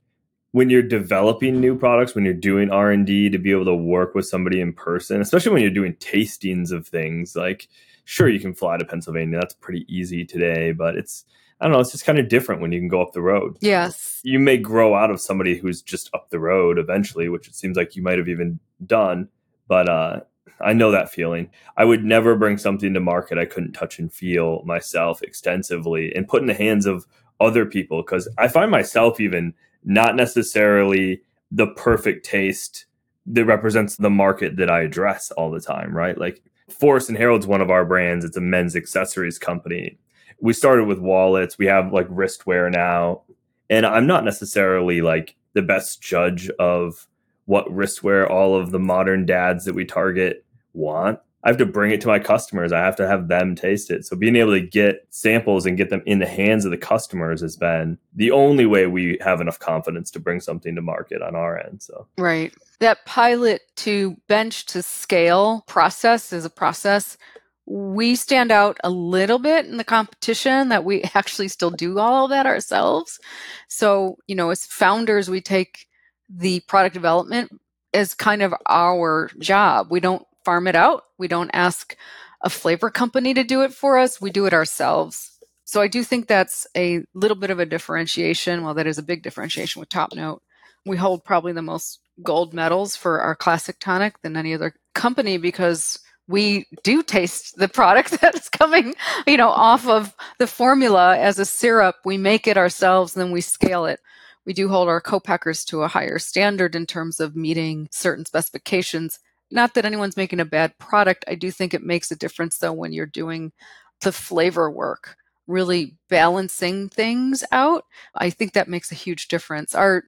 when 0.53 0.69
you're 0.69 0.83
developing 0.83 1.61
new 1.61 1.77
products, 1.77 2.15
when 2.15 2.25
you're 2.25 2.35
doing 2.35 2.71
R&D 2.71 3.31
to 3.31 3.39
be 3.39 3.53
able 3.53 3.67
to 3.67 3.75
work 3.75 4.15
with 4.15 4.27
somebody 4.27 4.61
in 4.61 4.73
person, 4.73 5.21
especially 5.21 5.53
when 5.53 5.63
you're 5.63 5.71
doing 5.71 5.95
tastings 5.95 6.73
of 6.73 6.87
things, 6.87 7.37
like 7.37 7.69
sure 8.05 8.29
you 8.29 8.41
can 8.41 8.55
fly 8.55 8.77
to 8.77 8.85
Pennsylvania, 8.85 9.39
that's 9.39 9.55
pretty 9.55 9.87
easy 9.89 10.25
today, 10.25 10.73
but 10.73 10.97
it's 10.97 11.25
I 11.61 11.67
don't 11.67 11.73
know, 11.73 11.81
it's 11.81 11.93
just 11.93 12.07
kind 12.07 12.19
of 12.19 12.29
different 12.29 12.63
when 12.63 12.73
you 12.73 12.81
can 12.81 12.89
go 12.89 13.03
up 13.03 13.13
the 13.13 13.21
road. 13.21 13.59
Yes. 13.61 14.21
You 14.25 14.39
may 14.39 14.57
grow 14.57 14.95
out 14.95 15.11
of 15.11 15.21
somebody 15.21 15.59
who's 15.59 15.83
just 15.83 16.09
up 16.15 16.31
the 16.31 16.41
road 16.41 16.79
eventually, 16.79 17.29
which 17.29 17.49
it 17.49 17.55
seems 17.55 17.77
like 17.77 17.95
you 17.95 18.03
might 18.03 18.19
have 18.19 18.29
even 18.29 18.59
done, 18.87 19.29
but 19.69 19.89
uh 19.89 20.21
I 20.61 20.73
know 20.73 20.91
that 20.91 21.11
feeling. 21.11 21.51
I 21.77 21.85
would 21.85 22.05
never 22.05 22.37
bring 22.37 22.59
something 22.59 22.93
to 22.95 23.01
market 23.01 23.39
I 23.39 23.47
couldn't 23.47 23.73
touch 23.73 23.99
and 23.99 24.13
feel 24.13 24.63
myself 24.65 25.23
extensively 25.23 26.13
and 26.15 26.29
put 26.29 26.43
in 26.43 26.49
the 26.49 26.55
hands 26.55 26.87
of 26.87 27.07
other 27.41 27.65
people 27.65 28.03
because 28.03 28.29
I 28.39 28.49
find 28.49 28.71
myself 28.71 29.21
even 29.21 29.55
not 29.85 30.17
necessarily 30.17 31.23
the 31.51 31.69
perfect 31.69 32.25
taste 32.25 32.87
that 33.27 33.45
represents 33.45 33.97
the 33.97 34.11
market 34.11 34.57
that 34.57 34.71
I 34.71 34.83
address 34.83 35.31
all 35.33 35.51
the 35.51 35.61
time, 35.61 35.97
right? 35.97 36.19
Like 36.19 36.43
Forrest 36.69 37.09
and 37.09 37.19
Harold's 37.19 37.47
one 37.47 37.61
of 37.61 37.71
our 37.71 37.85
brands. 37.85 38.25
It's 38.25 38.37
a 38.37 38.41
men's 38.41 38.77
accessories 38.77 39.39
company. 39.39 39.99
We 40.41 40.53
started 40.53 40.87
with 40.87 40.99
wallets. 40.99 41.59
We 41.59 41.67
have 41.67 41.93
like 41.93 42.09
wristwear 42.09 42.71
now. 42.71 43.23
And 43.69 43.87
I'm 43.87 44.07
not 44.07 44.25
necessarily 44.25 45.01
like 45.01 45.37
the 45.55 45.63
best 45.63 46.03
judge 46.03 46.51
of 46.59 47.07
what 47.51 47.67
wristwear 47.67 48.31
all 48.31 48.55
of 48.55 48.71
the 48.71 48.79
modern 48.79 49.27
dads 49.27 49.65
that 49.65 49.75
we 49.75 49.85
target 49.85 50.45
want. 50.73 51.19
I 51.43 51.49
have 51.49 51.57
to 51.57 51.67
bring 51.67 51.91
it 51.91 52.01
to 52.03 52.07
my 52.07 52.21
customers. 52.21 52.71
I 52.71 52.79
have 52.79 52.95
to 52.97 53.09
have 53.09 53.27
them 53.27 53.57
taste 53.57 53.91
it. 53.91 54.07
So 54.07 54.15
being 54.15 54.37
able 54.37 54.53
to 54.53 54.61
get 54.61 55.05
samples 55.11 55.67
and 55.67 55.77
get 55.77 55.91
them 55.91 56.03
in 56.07 56.21
the 56.21 56.29
hands 56.29 56.65
of 56.65 56.71
the 56.71 56.77
customers 56.77 57.41
has 57.41 57.57
been 57.57 57.99
the 58.15 58.31
only 58.31 58.67
way 58.67 58.87
we 58.87 59.19
have 59.21 59.41
enough 59.41 59.59
confidence 59.59 60.13
to 60.13 60.21
bring 60.21 60.39
something 60.39 60.77
to 60.77 60.81
market 60.81 61.23
on 61.23 61.35
our 61.35 61.59
end. 61.59 61.83
So 61.83 62.07
Right. 62.17 62.55
That 62.79 63.05
pilot 63.05 63.63
to 63.79 64.17
bench 64.29 64.67
to 64.67 64.81
scale 64.81 65.65
process 65.67 66.33
is 66.33 66.45
a 66.45 66.51
process 66.51 67.19
we 67.67 68.15
stand 68.15 68.53
out 68.53 68.79
a 68.85 68.91
little 68.91 69.41
bit 69.41 69.67
in 69.67 69.77
the 69.77 69.85
competition 69.85 70.69
that 70.69 70.85
we 70.85 71.03
actually 71.15 71.49
still 71.49 71.71
do 71.71 71.99
all 71.99 72.29
that 72.29 72.47
ourselves. 72.47 73.19
So, 73.67 74.19
you 74.29 74.37
know, 74.37 74.51
as 74.51 74.67
founders, 74.67 75.29
we 75.29 75.41
take 75.41 75.89
the 76.31 76.61
product 76.61 76.95
development 76.95 77.51
as 77.93 78.15
kind 78.15 78.43
of 78.43 78.55
our 78.69 79.31
job. 79.39 79.89
We 79.91 80.01
don't 80.01 80.25
farm 80.45 80.67
it 80.67 80.77
out. 80.77 81.05
We 81.19 81.29
don't 81.29 81.51
ask 81.53 81.97
a 82.43 82.51
flavor 82.51 82.91
company 82.91 83.35
to 83.35 83.45
do 83.45 83.63
it 83.63 83.75
for 83.75 83.99
us. 83.99 84.21
We 84.21 84.31
do 84.31 84.47
it 84.47 84.55
ourselves. 84.55 85.39
So 85.65 85.81
I 85.81 85.89
do 85.89 86.03
think 86.03 86.27
that's 86.27 86.67
a 86.77 87.03
little 87.15 87.37
bit 87.37 87.51
of 87.51 87.61
a 87.61 87.67
differentiation. 87.67 88.65
Well, 88.65 88.75
that 88.75 88.87
is 88.87 88.99
a 88.99 89.03
big 89.03 89.23
differentiation 89.23 89.81
with 89.81 89.89
Top 89.89 90.15
Note. 90.15 90.43
We 90.87 90.97
hold 90.97 91.25
probably 91.25 91.53
the 91.53 91.63
most 91.63 92.01
gold 92.23 92.55
medals 92.55 92.97
for 92.97 93.21
our 93.21 93.35
classic 93.35 93.77
tonic 93.79 94.21
than 94.23 94.37
any 94.37 94.55
other 94.55 94.75
company 94.95 95.37
because 95.37 95.99
we 96.27 96.67
do 96.83 97.03
taste 97.03 97.57
the 97.57 97.69
product 97.69 98.11
that's 98.21 98.49
coming, 98.49 98.95
you 99.27 99.37
know, 99.37 99.51
off 99.51 99.87
of 99.87 100.15
the 100.39 100.47
formula 100.47 101.17
as 101.19 101.39
a 101.39 101.45
syrup. 101.45 101.97
We 102.05 102.17
make 102.17 102.47
it 102.47 102.57
ourselves 102.57 103.15
and 103.15 103.25
then 103.25 103.33
we 103.33 103.41
scale 103.41 103.85
it. 103.85 104.01
We 104.47 104.53
do 104.53 104.69
hold 104.69 104.89
our 104.89 105.01
co-packers 105.01 105.65
to 105.67 105.83
a 105.83 105.89
higher 105.89 106.19
standard 106.19 106.75
in 106.75 106.87
terms 106.87 107.21
of 107.21 107.37
meeting 107.37 107.89
certain 107.93 108.25
specifications. 108.25 109.19
Not 109.51 109.75
that 109.75 109.85
anyone's 109.85 110.17
making 110.17 110.41
a 110.41 110.45
bad 110.45 110.79
product. 110.79 111.25
I 111.29 111.35
do 111.35 111.51
think 111.51 111.75
it 111.75 111.83
makes 111.83 112.11
a 112.11 112.17
difference 112.17 112.59
though 112.59 112.73
when 112.73 112.93
you're 112.93 113.07
doing 113.07 113.53
the 114.01 114.13
flavor 114.13 114.71
work, 114.71 115.17
really 115.47 115.97
balancing 116.09 116.89
things 116.89 117.45
out. 117.53 117.85
I 118.15 118.31
think 118.31 118.53
that 118.53 118.69
makes 118.69 118.91
a 118.91 118.97
huge 118.97 119.29
difference. 119.29 119.75
Our 119.75 120.05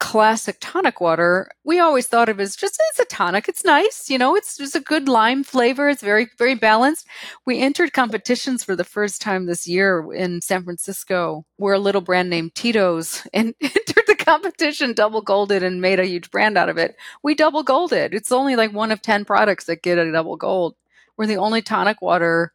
classic 0.00 0.56
tonic 0.60 1.00
water, 1.00 1.50
we 1.64 1.78
always 1.78 2.06
thought 2.06 2.28
of 2.28 2.40
as 2.40 2.56
just 2.56 2.80
it's 2.90 2.98
a 2.98 3.04
tonic. 3.04 3.48
It's 3.48 3.64
nice, 3.64 4.10
you 4.10 4.18
know, 4.18 4.34
it's 4.36 4.56
just 4.56 4.76
a 4.76 4.80
good 4.80 5.08
lime 5.08 5.44
flavor. 5.44 5.88
It's 5.88 6.02
very, 6.02 6.28
very 6.38 6.54
balanced. 6.54 7.06
We 7.46 7.60
entered 7.60 7.92
competitions 7.92 8.64
for 8.64 8.76
the 8.76 8.84
first 8.84 9.22
time 9.22 9.46
this 9.46 9.66
year 9.66 10.12
in 10.12 10.40
San 10.40 10.64
Francisco, 10.64 11.44
where 11.56 11.74
a 11.74 11.78
little 11.78 12.00
brand 12.00 12.30
named 12.30 12.54
Tito's 12.54 13.26
and 13.34 13.54
entered 13.60 14.04
the 14.06 14.16
competition, 14.16 14.92
double 14.92 15.22
golded 15.22 15.62
and 15.62 15.80
made 15.80 16.00
a 16.00 16.06
huge 16.06 16.30
brand 16.30 16.58
out 16.58 16.68
of 16.68 16.78
it. 16.78 16.96
We 17.22 17.34
double 17.34 17.62
golded. 17.62 18.14
It's 18.14 18.32
only 18.32 18.56
like 18.56 18.72
one 18.72 18.92
of 18.92 19.02
10 19.02 19.24
products 19.24 19.64
that 19.66 19.82
get 19.82 19.98
a 19.98 20.10
double 20.10 20.36
gold. 20.36 20.74
We're 21.16 21.26
the 21.26 21.36
only 21.36 21.62
tonic 21.62 22.02
water 22.02 22.52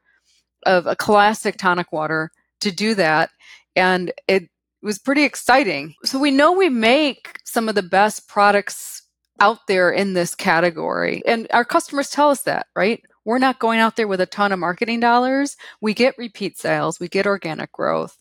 of 0.65 0.85
a 0.87 0.95
classic 0.95 1.57
tonic 1.57 1.91
water 1.91 2.31
to 2.61 2.71
do 2.71 2.95
that. 2.95 3.29
And 3.75 4.11
it 4.27 4.49
it 4.81 4.85
was 4.85 4.99
pretty 4.99 5.23
exciting. 5.23 5.95
So 6.03 6.19
we 6.19 6.31
know 6.31 6.53
we 6.53 6.69
make 6.69 7.39
some 7.43 7.67
of 7.67 7.75
the 7.75 7.83
best 7.83 8.27
products 8.27 9.03
out 9.39 9.67
there 9.67 9.89
in 9.89 10.13
this 10.13 10.35
category. 10.35 11.21
And 11.25 11.47
our 11.51 11.65
customers 11.65 12.09
tell 12.09 12.29
us 12.29 12.43
that, 12.43 12.67
right? 12.75 13.01
We're 13.25 13.39
not 13.39 13.59
going 13.59 13.79
out 13.79 13.95
there 13.95 14.07
with 14.07 14.21
a 14.21 14.25
ton 14.25 14.51
of 14.51 14.59
marketing 14.59 14.99
dollars. 14.99 15.57
We 15.81 15.93
get 15.93 16.17
repeat 16.17 16.57
sales, 16.57 16.99
we 16.99 17.07
get 17.07 17.27
organic 17.27 17.71
growth. 17.71 18.17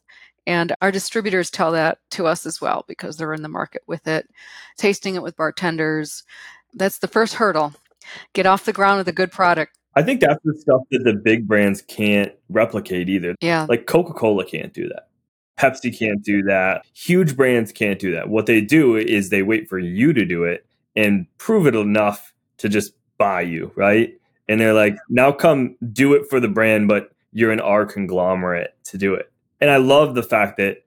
And 0.46 0.74
our 0.80 0.90
distributors 0.90 1.50
tell 1.50 1.72
that 1.72 1.98
to 2.12 2.26
us 2.26 2.46
as 2.46 2.60
well 2.60 2.84
because 2.88 3.16
they're 3.16 3.34
in 3.34 3.42
the 3.42 3.48
market 3.48 3.82
with 3.86 4.06
it, 4.06 4.28
tasting 4.78 5.14
it 5.14 5.22
with 5.22 5.36
bartenders. 5.36 6.24
That's 6.72 6.98
the 6.98 7.08
first 7.08 7.34
hurdle. 7.34 7.74
Get 8.32 8.46
off 8.46 8.64
the 8.64 8.72
ground 8.72 8.98
with 8.98 9.08
a 9.08 9.12
good 9.12 9.30
product. 9.30 9.76
I 9.94 10.02
think 10.02 10.20
that's 10.20 10.42
the 10.44 10.54
stuff 10.58 10.82
that 10.90 11.04
the 11.04 11.12
big 11.12 11.46
brands 11.46 11.82
can't 11.82 12.32
replicate 12.48 13.08
either. 13.08 13.34
Yeah. 13.40 13.66
Like 13.68 13.86
Coca 13.86 14.14
Cola 14.14 14.44
can't 14.44 14.72
do 14.72 14.88
that. 14.88 15.07
Pepsi 15.58 15.96
can't 15.96 16.22
do 16.22 16.42
that. 16.42 16.86
Huge 16.94 17.36
brands 17.36 17.72
can't 17.72 17.98
do 17.98 18.12
that. 18.12 18.28
What 18.28 18.46
they 18.46 18.60
do 18.60 18.96
is 18.96 19.28
they 19.28 19.42
wait 19.42 19.68
for 19.68 19.78
you 19.78 20.12
to 20.12 20.24
do 20.24 20.44
it 20.44 20.64
and 20.96 21.26
prove 21.38 21.66
it 21.66 21.74
enough 21.74 22.32
to 22.58 22.68
just 22.68 22.92
buy 23.18 23.40
you, 23.40 23.72
right? 23.74 24.14
And 24.48 24.60
they're 24.60 24.74
like, 24.74 24.96
now 25.08 25.32
come 25.32 25.76
do 25.92 26.14
it 26.14 26.28
for 26.30 26.40
the 26.40 26.48
brand, 26.48 26.88
but 26.88 27.10
you're 27.32 27.52
in 27.52 27.60
our 27.60 27.84
conglomerate 27.84 28.74
to 28.84 28.98
do 28.98 29.14
it. 29.14 29.30
And 29.60 29.70
I 29.70 29.76
love 29.76 30.14
the 30.14 30.22
fact 30.22 30.56
that 30.58 30.84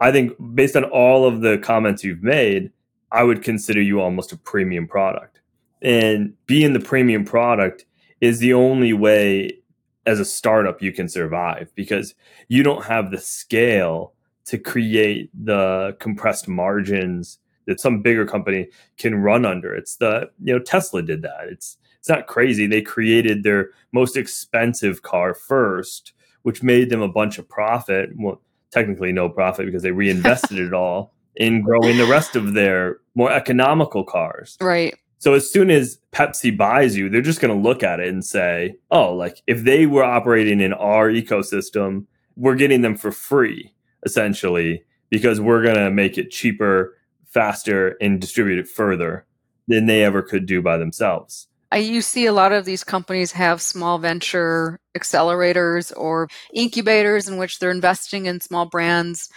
I 0.00 0.12
think 0.12 0.32
based 0.54 0.76
on 0.76 0.84
all 0.84 1.26
of 1.26 1.40
the 1.40 1.58
comments 1.58 2.02
you've 2.02 2.22
made, 2.22 2.70
I 3.12 3.22
would 3.22 3.42
consider 3.42 3.80
you 3.80 4.00
almost 4.00 4.32
a 4.32 4.36
premium 4.36 4.86
product. 4.86 5.40
And 5.82 6.34
being 6.46 6.72
the 6.72 6.80
premium 6.80 7.24
product 7.24 7.86
is 8.20 8.38
the 8.38 8.52
only 8.54 8.92
way 8.92 9.59
as 10.06 10.20
a 10.20 10.24
startup 10.24 10.82
you 10.82 10.92
can 10.92 11.08
survive 11.08 11.70
because 11.74 12.14
you 12.48 12.62
don't 12.62 12.84
have 12.84 13.10
the 13.10 13.18
scale 13.18 14.14
to 14.46 14.58
create 14.58 15.30
the 15.44 15.96
compressed 16.00 16.48
margins 16.48 17.38
that 17.66 17.80
some 17.80 18.02
bigger 18.02 18.26
company 18.26 18.68
can 18.98 19.14
run 19.14 19.44
under. 19.44 19.74
It's 19.74 19.96
the 19.96 20.30
you 20.42 20.52
know 20.52 20.58
Tesla 20.58 21.02
did 21.02 21.22
that. 21.22 21.46
It's 21.48 21.76
it's 21.98 22.08
not 22.08 22.26
crazy. 22.26 22.66
They 22.66 22.82
created 22.82 23.42
their 23.42 23.70
most 23.92 24.16
expensive 24.16 25.02
car 25.02 25.34
first, 25.34 26.14
which 26.42 26.62
made 26.62 26.90
them 26.90 27.02
a 27.02 27.08
bunch 27.08 27.38
of 27.38 27.48
profit. 27.48 28.10
Well, 28.16 28.40
technically 28.70 29.12
no 29.12 29.28
profit 29.28 29.66
because 29.66 29.82
they 29.82 29.90
reinvested 29.92 30.58
it 30.58 30.72
all 30.72 31.14
in 31.36 31.62
growing 31.62 31.96
the 31.96 32.06
rest 32.06 32.36
of 32.36 32.54
their 32.54 32.98
more 33.14 33.30
economical 33.30 34.04
cars. 34.04 34.56
Right. 34.60 34.96
So 35.20 35.34
as 35.34 35.52
soon 35.52 35.70
as 35.70 35.98
Pepsi 36.12 36.56
buys 36.56 36.96
you, 36.96 37.10
they're 37.10 37.20
just 37.20 37.40
going 37.40 37.54
to 37.54 37.68
look 37.68 37.82
at 37.82 38.00
it 38.00 38.08
and 38.08 38.24
say, 38.24 38.76
"Oh, 38.90 39.14
like 39.14 39.42
if 39.46 39.62
they 39.64 39.86
were 39.86 40.02
operating 40.02 40.60
in 40.60 40.72
our 40.72 41.10
ecosystem, 41.10 42.06
we're 42.36 42.56
getting 42.56 42.80
them 42.80 42.96
for 42.96 43.12
free 43.12 43.74
essentially 44.04 44.82
because 45.10 45.38
we're 45.38 45.62
going 45.62 45.76
to 45.76 45.90
make 45.90 46.16
it 46.16 46.30
cheaper, 46.30 46.96
faster 47.26 47.98
and 48.00 48.18
distribute 48.18 48.58
it 48.58 48.66
further 48.66 49.26
than 49.68 49.84
they 49.84 50.02
ever 50.02 50.22
could 50.22 50.46
do 50.46 50.62
by 50.62 50.76
themselves." 50.78 51.46
you 51.76 52.02
see 52.02 52.26
a 52.26 52.32
lot 52.32 52.50
of 52.50 52.64
these 52.64 52.82
companies 52.82 53.30
have 53.30 53.62
small 53.62 53.98
venture 53.98 54.80
accelerators 54.98 55.92
or 55.96 56.28
incubators 56.52 57.28
in 57.28 57.36
which 57.36 57.58
they're 57.58 57.70
investing 57.70 58.26
in 58.26 58.40
small 58.40 58.66
brands 58.66 59.28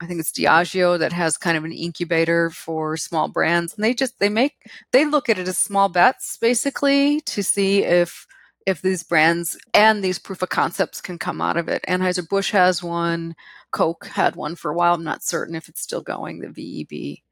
I 0.00 0.06
think 0.06 0.20
it's 0.20 0.32
Diageo 0.32 0.98
that 0.98 1.12
has 1.12 1.36
kind 1.36 1.56
of 1.58 1.64
an 1.64 1.72
incubator 1.72 2.50
for 2.50 2.96
small 2.96 3.28
brands, 3.28 3.74
and 3.74 3.84
they 3.84 3.92
just 3.92 4.18
they 4.18 4.30
make 4.30 4.54
they 4.92 5.04
look 5.04 5.28
at 5.28 5.38
it 5.38 5.48
as 5.48 5.58
small 5.58 5.88
bets 5.88 6.38
basically 6.38 7.20
to 7.22 7.42
see 7.42 7.84
if 7.84 8.26
if 8.66 8.82
these 8.82 9.02
brands 9.02 9.58
and 9.74 10.02
these 10.02 10.18
proof 10.18 10.42
of 10.42 10.48
concepts 10.48 11.00
can 11.00 11.18
come 11.18 11.40
out 11.40 11.56
of 11.56 11.68
it. 11.68 11.84
Anheuser 11.88 12.26
Busch 12.28 12.50
has 12.52 12.82
one, 12.82 13.34
Coke 13.72 14.06
had 14.06 14.36
one 14.36 14.54
for 14.56 14.70
a 14.70 14.74
while. 14.74 14.94
I'm 14.94 15.04
not 15.04 15.22
certain 15.22 15.54
if 15.54 15.68
it's 15.68 15.82
still 15.82 16.02
going. 16.02 16.40
The 16.40 16.48
VEB, 16.48 17.22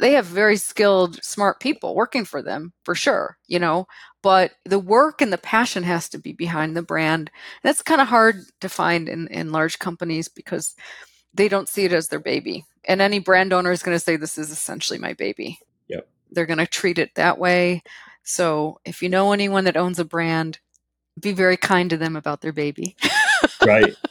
they 0.00 0.12
have 0.12 0.26
very 0.26 0.56
skilled, 0.56 1.22
smart 1.24 1.60
people 1.60 1.94
working 1.94 2.24
for 2.24 2.42
them 2.42 2.72
for 2.84 2.94
sure. 2.94 3.38
You 3.46 3.58
know, 3.58 3.86
but 4.22 4.52
the 4.66 4.78
work 4.78 5.22
and 5.22 5.32
the 5.32 5.38
passion 5.38 5.84
has 5.84 6.08
to 6.10 6.18
be 6.18 6.32
behind 6.32 6.76
the 6.76 6.82
brand. 6.82 7.30
That's 7.62 7.82
kind 7.82 8.00
of 8.00 8.08
hard 8.08 8.36
to 8.60 8.68
find 8.68 9.08
in 9.08 9.26
in 9.28 9.52
large 9.52 9.78
companies 9.78 10.28
because 10.28 10.74
they 11.34 11.48
don't 11.48 11.68
see 11.68 11.84
it 11.84 11.92
as 11.92 12.08
their 12.08 12.20
baby. 12.20 12.64
And 12.84 13.00
any 13.00 13.18
brand 13.18 13.52
owner 13.52 13.70
is 13.70 13.82
going 13.82 13.94
to 13.96 14.02
say, 14.02 14.16
This 14.16 14.38
is 14.38 14.50
essentially 14.50 14.98
my 14.98 15.12
baby. 15.12 15.58
Yep. 15.88 16.08
They're 16.30 16.46
going 16.46 16.58
to 16.58 16.66
treat 16.66 16.98
it 16.98 17.14
that 17.14 17.38
way. 17.38 17.82
So 18.22 18.80
if 18.84 19.02
you 19.02 19.08
know 19.08 19.32
anyone 19.32 19.64
that 19.64 19.76
owns 19.76 19.98
a 19.98 20.04
brand, 20.04 20.58
be 21.20 21.32
very 21.32 21.56
kind 21.56 21.90
to 21.90 21.96
them 21.96 22.16
about 22.16 22.40
their 22.40 22.52
baby. 22.52 22.96
right. 23.64 23.94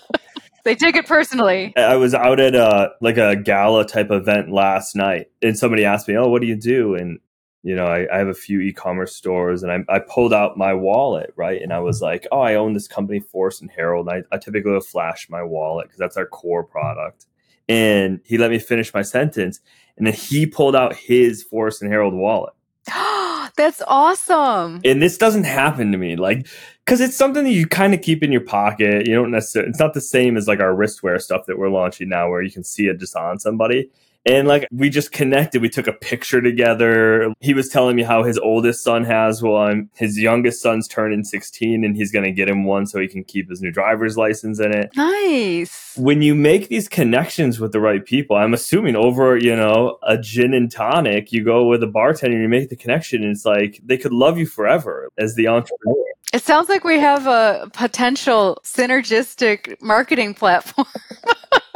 They 0.65 0.75
take 0.75 0.95
it 0.95 1.07
personally. 1.07 1.73
I 1.77 1.95
was 1.95 2.13
out 2.13 2.39
at 2.39 2.53
a 2.53 2.91
like 3.01 3.17
a 3.17 3.35
gala 3.35 3.87
type 3.87 4.11
event 4.11 4.51
last 4.51 4.95
night, 4.95 5.27
and 5.41 5.57
somebody 5.57 5.85
asked 5.85 6.07
me, 6.07 6.17
"Oh, 6.17 6.27
what 6.27 6.41
do 6.41 6.47
you 6.47 6.57
do?" 6.57 6.95
And 6.95 7.19
you 7.63 7.75
know, 7.75 7.85
I, 7.85 8.07
I 8.13 8.17
have 8.17 8.27
a 8.27 8.33
few 8.33 8.61
e-commerce 8.61 9.15
stores, 9.15 9.63
and 9.63 9.71
I, 9.71 9.79
I, 9.93 9.99
pulled 9.99 10.33
out 10.33 10.57
my 10.57 10.73
wallet, 10.73 11.33
right, 11.35 11.61
and 11.61 11.73
I 11.73 11.79
was 11.79 12.01
like, 12.01 12.25
"Oh, 12.31 12.39
I 12.39 12.55
own 12.55 12.73
this 12.73 12.87
company, 12.87 13.19
Forrest 13.19 13.61
and 13.61 13.69
Harold." 13.69 14.07
And 14.07 14.23
I, 14.31 14.35
I 14.35 14.39
typically 14.39 14.71
will 14.71 14.79
flash 14.79 15.29
my 15.29 15.43
wallet 15.43 15.87
because 15.87 15.99
that's 15.99 16.17
our 16.17 16.25
core 16.25 16.63
product. 16.63 17.25
And 17.67 18.21
he 18.23 18.37
let 18.37 18.49
me 18.49 18.59
finish 18.59 18.93
my 18.93 19.01
sentence, 19.01 19.59
and 19.97 20.07
then 20.07 20.13
he 20.13 20.45
pulled 20.45 20.75
out 20.75 20.95
his 20.95 21.43
Forrest 21.43 21.81
and 21.81 21.91
Harold 21.91 22.13
wallet. 22.13 22.53
That's 23.55 23.81
awesome. 23.87 24.79
And 24.85 25.01
this 25.01 25.17
doesn't 25.17 25.43
happen 25.43 25.91
to 25.91 25.97
me. 25.97 26.15
Like 26.15 26.47
because 26.89 27.01
it's 27.01 27.15
something 27.15 27.43
that 27.43 27.51
you 27.51 27.67
kind 27.67 27.93
of 27.93 28.01
keep 28.01 28.23
in 28.23 28.31
your 28.31 28.41
pocket. 28.41 29.05
You 29.05 29.13
don't 29.13 29.29
necessarily. 29.29 29.69
It's 29.69 29.77
not 29.79 29.93
the 29.93 30.01
same 30.01 30.35
as 30.35 30.47
like 30.47 30.59
our 30.59 30.73
wristwear 30.73 31.21
stuff 31.21 31.45
that 31.45 31.59
we're 31.59 31.69
launching 31.69 32.09
now, 32.09 32.31
where 32.31 32.41
you 32.41 32.49
can 32.49 32.63
see 32.63 32.87
it 32.87 32.99
just 32.99 33.15
on 33.15 33.37
somebody. 33.37 33.91
And 34.25 34.47
like 34.47 34.67
we 34.71 34.89
just 34.89 35.11
connected. 35.11 35.61
We 35.61 35.69
took 35.69 35.85
a 35.85 35.93
picture 35.93 36.41
together. 36.41 37.31
He 37.41 37.53
was 37.53 37.69
telling 37.69 37.95
me 37.95 38.01
how 38.01 38.23
his 38.23 38.39
oldest 38.39 38.83
son 38.83 39.03
has 39.03 39.43
one. 39.43 39.89
His 39.95 40.17
youngest 40.17 40.63
son's 40.63 40.87
turning 40.87 41.23
16 41.23 41.85
and 41.85 41.95
he's 41.95 42.11
going 42.11 42.25
to 42.25 42.31
get 42.31 42.49
him 42.49 42.65
one 42.65 42.87
so 42.87 42.99
he 42.99 43.07
can 43.07 43.23
keep 43.23 43.49
his 43.49 43.61
new 43.61 43.71
driver's 43.71 44.17
license 44.17 44.59
in 44.59 44.75
it. 44.75 44.89
Nice. 44.95 45.95
When 45.95 46.23
you 46.23 46.33
make 46.33 46.69
these 46.69 46.89
connections 46.89 47.59
with 47.59 47.71
the 47.71 47.79
right 47.79 48.03
people, 48.03 48.35
I'm 48.35 48.53
assuming 48.53 48.95
over, 48.95 49.37
you 49.37 49.55
know, 49.55 49.99
a 50.03 50.17
gin 50.17 50.53
and 50.55 50.71
tonic, 50.71 51.31
you 51.31 51.43
go 51.43 51.67
with 51.67 51.83
a 51.83 51.87
bartender 51.87 52.39
you 52.39 52.49
make 52.49 52.69
the 52.69 52.75
connection 52.75 53.23
and 53.23 53.31
it's 53.31 53.45
like 53.45 53.79
they 53.83 53.97
could 53.97 54.13
love 54.13 54.37
you 54.37 54.47
forever 54.47 55.09
as 55.17 55.35
the 55.35 55.47
entrepreneur. 55.47 55.95
It 56.31 56.43
sounds 56.43 56.69
like 56.69 56.83
we 56.83 56.99
have 56.99 57.25
a 57.25 57.69
potential 57.73 58.59
synergistic 58.63 59.81
marketing 59.81 60.35
platform. 60.35 60.87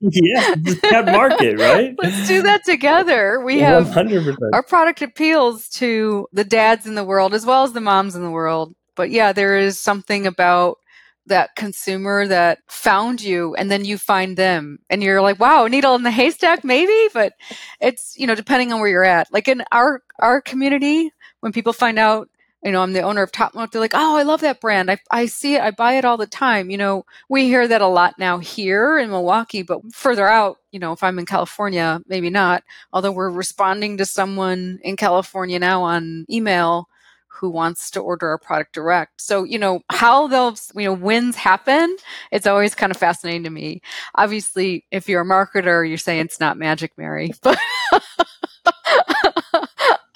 yeah, 0.00 0.54
that 0.90 1.04
market, 1.06 1.56
right? 1.56 1.94
Let's 2.02 2.26
do 2.26 2.42
that 2.42 2.64
together. 2.64 3.40
We 3.40 3.60
have 3.60 3.86
100%. 3.86 4.36
our 4.52 4.64
product 4.64 5.02
appeals 5.02 5.68
to 5.70 6.26
the 6.32 6.42
dads 6.42 6.86
in 6.86 6.96
the 6.96 7.04
world 7.04 7.32
as 7.32 7.46
well 7.46 7.62
as 7.62 7.72
the 7.72 7.80
moms 7.80 8.16
in 8.16 8.22
the 8.22 8.30
world. 8.30 8.74
But 8.96 9.10
yeah, 9.10 9.32
there 9.32 9.56
is 9.56 9.78
something 9.78 10.26
about 10.26 10.78
that 11.26 11.54
consumer 11.54 12.26
that 12.26 12.58
found 12.66 13.22
you 13.22 13.54
and 13.54 13.70
then 13.70 13.84
you 13.84 13.96
find 13.98 14.36
them 14.36 14.78
and 14.88 15.02
you're 15.02 15.22
like 15.22 15.38
wow 15.38 15.66
needle 15.66 15.94
in 15.94 16.02
the 16.02 16.10
haystack 16.10 16.64
maybe 16.64 17.08
but 17.12 17.34
it's 17.80 18.14
you 18.18 18.26
know 18.26 18.34
depending 18.34 18.72
on 18.72 18.80
where 18.80 18.88
you're 18.88 19.04
at 19.04 19.32
like 19.32 19.46
in 19.46 19.62
our 19.70 20.02
our 20.18 20.40
community 20.40 21.12
when 21.40 21.52
people 21.52 21.72
find 21.72 21.98
out 21.98 22.28
you 22.62 22.72
know, 22.72 22.82
I'm 22.82 22.92
the 22.92 23.02
owner 23.02 23.22
of 23.22 23.32
Top. 23.32 23.52
They're 23.52 23.80
like, 23.80 23.94
oh, 23.94 24.16
I 24.16 24.22
love 24.22 24.42
that 24.42 24.60
brand. 24.60 24.90
I, 24.90 24.98
I 25.10 25.26
see 25.26 25.54
it. 25.54 25.62
I 25.62 25.70
buy 25.70 25.94
it 25.94 26.04
all 26.04 26.16
the 26.16 26.26
time. 26.26 26.70
You 26.70 26.76
know, 26.76 27.06
we 27.28 27.44
hear 27.44 27.66
that 27.66 27.80
a 27.80 27.86
lot 27.86 28.18
now 28.18 28.38
here 28.38 28.98
in 28.98 29.10
Milwaukee, 29.10 29.62
but 29.62 29.80
further 29.92 30.28
out, 30.28 30.58
you 30.70 30.78
know, 30.78 30.92
if 30.92 31.02
I'm 31.02 31.18
in 31.18 31.26
California, 31.26 32.02
maybe 32.06 32.28
not. 32.28 32.62
Although 32.92 33.12
we're 33.12 33.30
responding 33.30 33.96
to 33.96 34.04
someone 34.04 34.78
in 34.82 34.96
California 34.96 35.58
now 35.58 35.82
on 35.82 36.26
email 36.30 36.88
who 37.28 37.48
wants 37.48 37.90
to 37.92 38.00
order 38.00 38.28
our 38.28 38.36
product 38.36 38.74
direct. 38.74 39.18
So, 39.22 39.44
you 39.44 39.58
know, 39.58 39.80
how 39.88 40.26
those, 40.26 40.70
you 40.74 40.84
know, 40.84 40.92
wins 40.92 41.36
happen, 41.36 41.96
it's 42.30 42.46
always 42.46 42.74
kind 42.74 42.90
of 42.90 42.98
fascinating 42.98 43.44
to 43.44 43.50
me. 43.50 43.80
Obviously, 44.16 44.84
if 44.90 45.08
you're 45.08 45.22
a 45.22 45.24
marketer, 45.24 45.88
you're 45.88 45.96
saying 45.96 46.26
it's 46.26 46.40
not 46.40 46.58
magic, 46.58 46.92
Mary, 46.98 47.32
but 47.42 47.58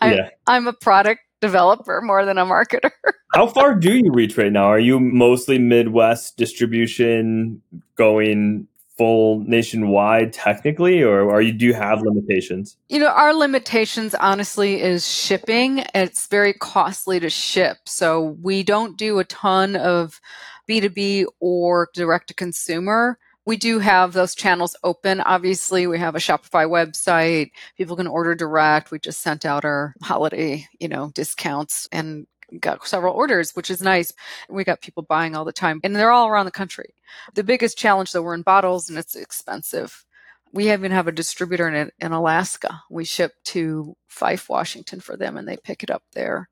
I, 0.00 0.30
I'm 0.46 0.66
a 0.66 0.74
product 0.74 1.22
developer 1.44 2.00
more 2.00 2.24
than 2.24 2.38
a 2.38 2.44
marketer. 2.44 2.90
How 3.34 3.46
far 3.46 3.74
do 3.74 3.94
you 3.94 4.10
reach 4.12 4.38
right 4.38 4.52
now? 4.52 4.64
Are 4.64 4.78
you 4.78 4.98
mostly 4.98 5.58
Midwest 5.58 6.36
distribution 6.36 7.60
going 7.96 8.66
full 8.96 9.40
nationwide 9.40 10.32
technically 10.32 11.02
or 11.02 11.28
are 11.28 11.42
you 11.42 11.52
do 11.52 11.66
you 11.66 11.74
have 11.74 12.00
limitations 12.00 12.76
you 12.88 13.00
know 13.00 13.08
our 13.08 13.34
limitations 13.34 14.14
honestly 14.14 14.80
is 14.80 15.04
shipping 15.04 15.84
it's 15.96 16.28
very 16.28 16.52
costly 16.52 17.18
to 17.18 17.28
ship 17.28 17.76
so 17.86 18.36
we 18.40 18.62
don't 18.62 18.96
do 18.96 19.18
a 19.18 19.24
ton 19.24 19.74
of 19.74 20.20
b2b 20.68 21.24
or 21.40 21.88
direct 21.92 22.28
to 22.28 22.34
consumer 22.34 23.18
we 23.46 23.56
do 23.56 23.78
have 23.78 24.12
those 24.12 24.34
channels 24.34 24.76
open. 24.82 25.20
Obviously, 25.20 25.86
we 25.86 25.98
have 25.98 26.14
a 26.14 26.18
Shopify 26.18 26.66
website. 26.66 27.50
People 27.76 27.96
can 27.96 28.06
order 28.06 28.34
direct. 28.34 28.90
We 28.90 28.98
just 28.98 29.20
sent 29.20 29.44
out 29.44 29.64
our 29.64 29.94
holiday, 30.02 30.66
you 30.80 30.88
know, 30.88 31.10
discounts 31.14 31.86
and 31.92 32.26
got 32.60 32.86
several 32.86 33.14
orders, 33.14 33.52
which 33.52 33.70
is 33.70 33.82
nice. 33.82 34.12
We 34.48 34.64
got 34.64 34.80
people 34.80 35.02
buying 35.02 35.36
all 35.36 35.44
the 35.44 35.52
time, 35.52 35.80
and 35.84 35.94
they're 35.94 36.12
all 36.12 36.28
around 36.28 36.46
the 36.46 36.52
country. 36.52 36.94
The 37.34 37.44
biggest 37.44 37.76
challenge, 37.76 38.12
though, 38.12 38.22
we're 38.22 38.34
in 38.34 38.42
bottles 38.42 38.88
and 38.88 38.98
it's 38.98 39.16
expensive. 39.16 40.04
We 40.52 40.72
even 40.72 40.92
have 40.92 41.08
a 41.08 41.12
distributor 41.12 41.68
in, 41.68 41.90
in 42.00 42.12
Alaska. 42.12 42.82
We 42.88 43.04
ship 43.04 43.32
to 43.46 43.96
Fife, 44.06 44.48
Washington 44.48 45.00
for 45.00 45.16
them, 45.16 45.36
and 45.36 45.48
they 45.48 45.56
pick 45.56 45.82
it 45.82 45.90
up 45.90 46.04
there 46.12 46.48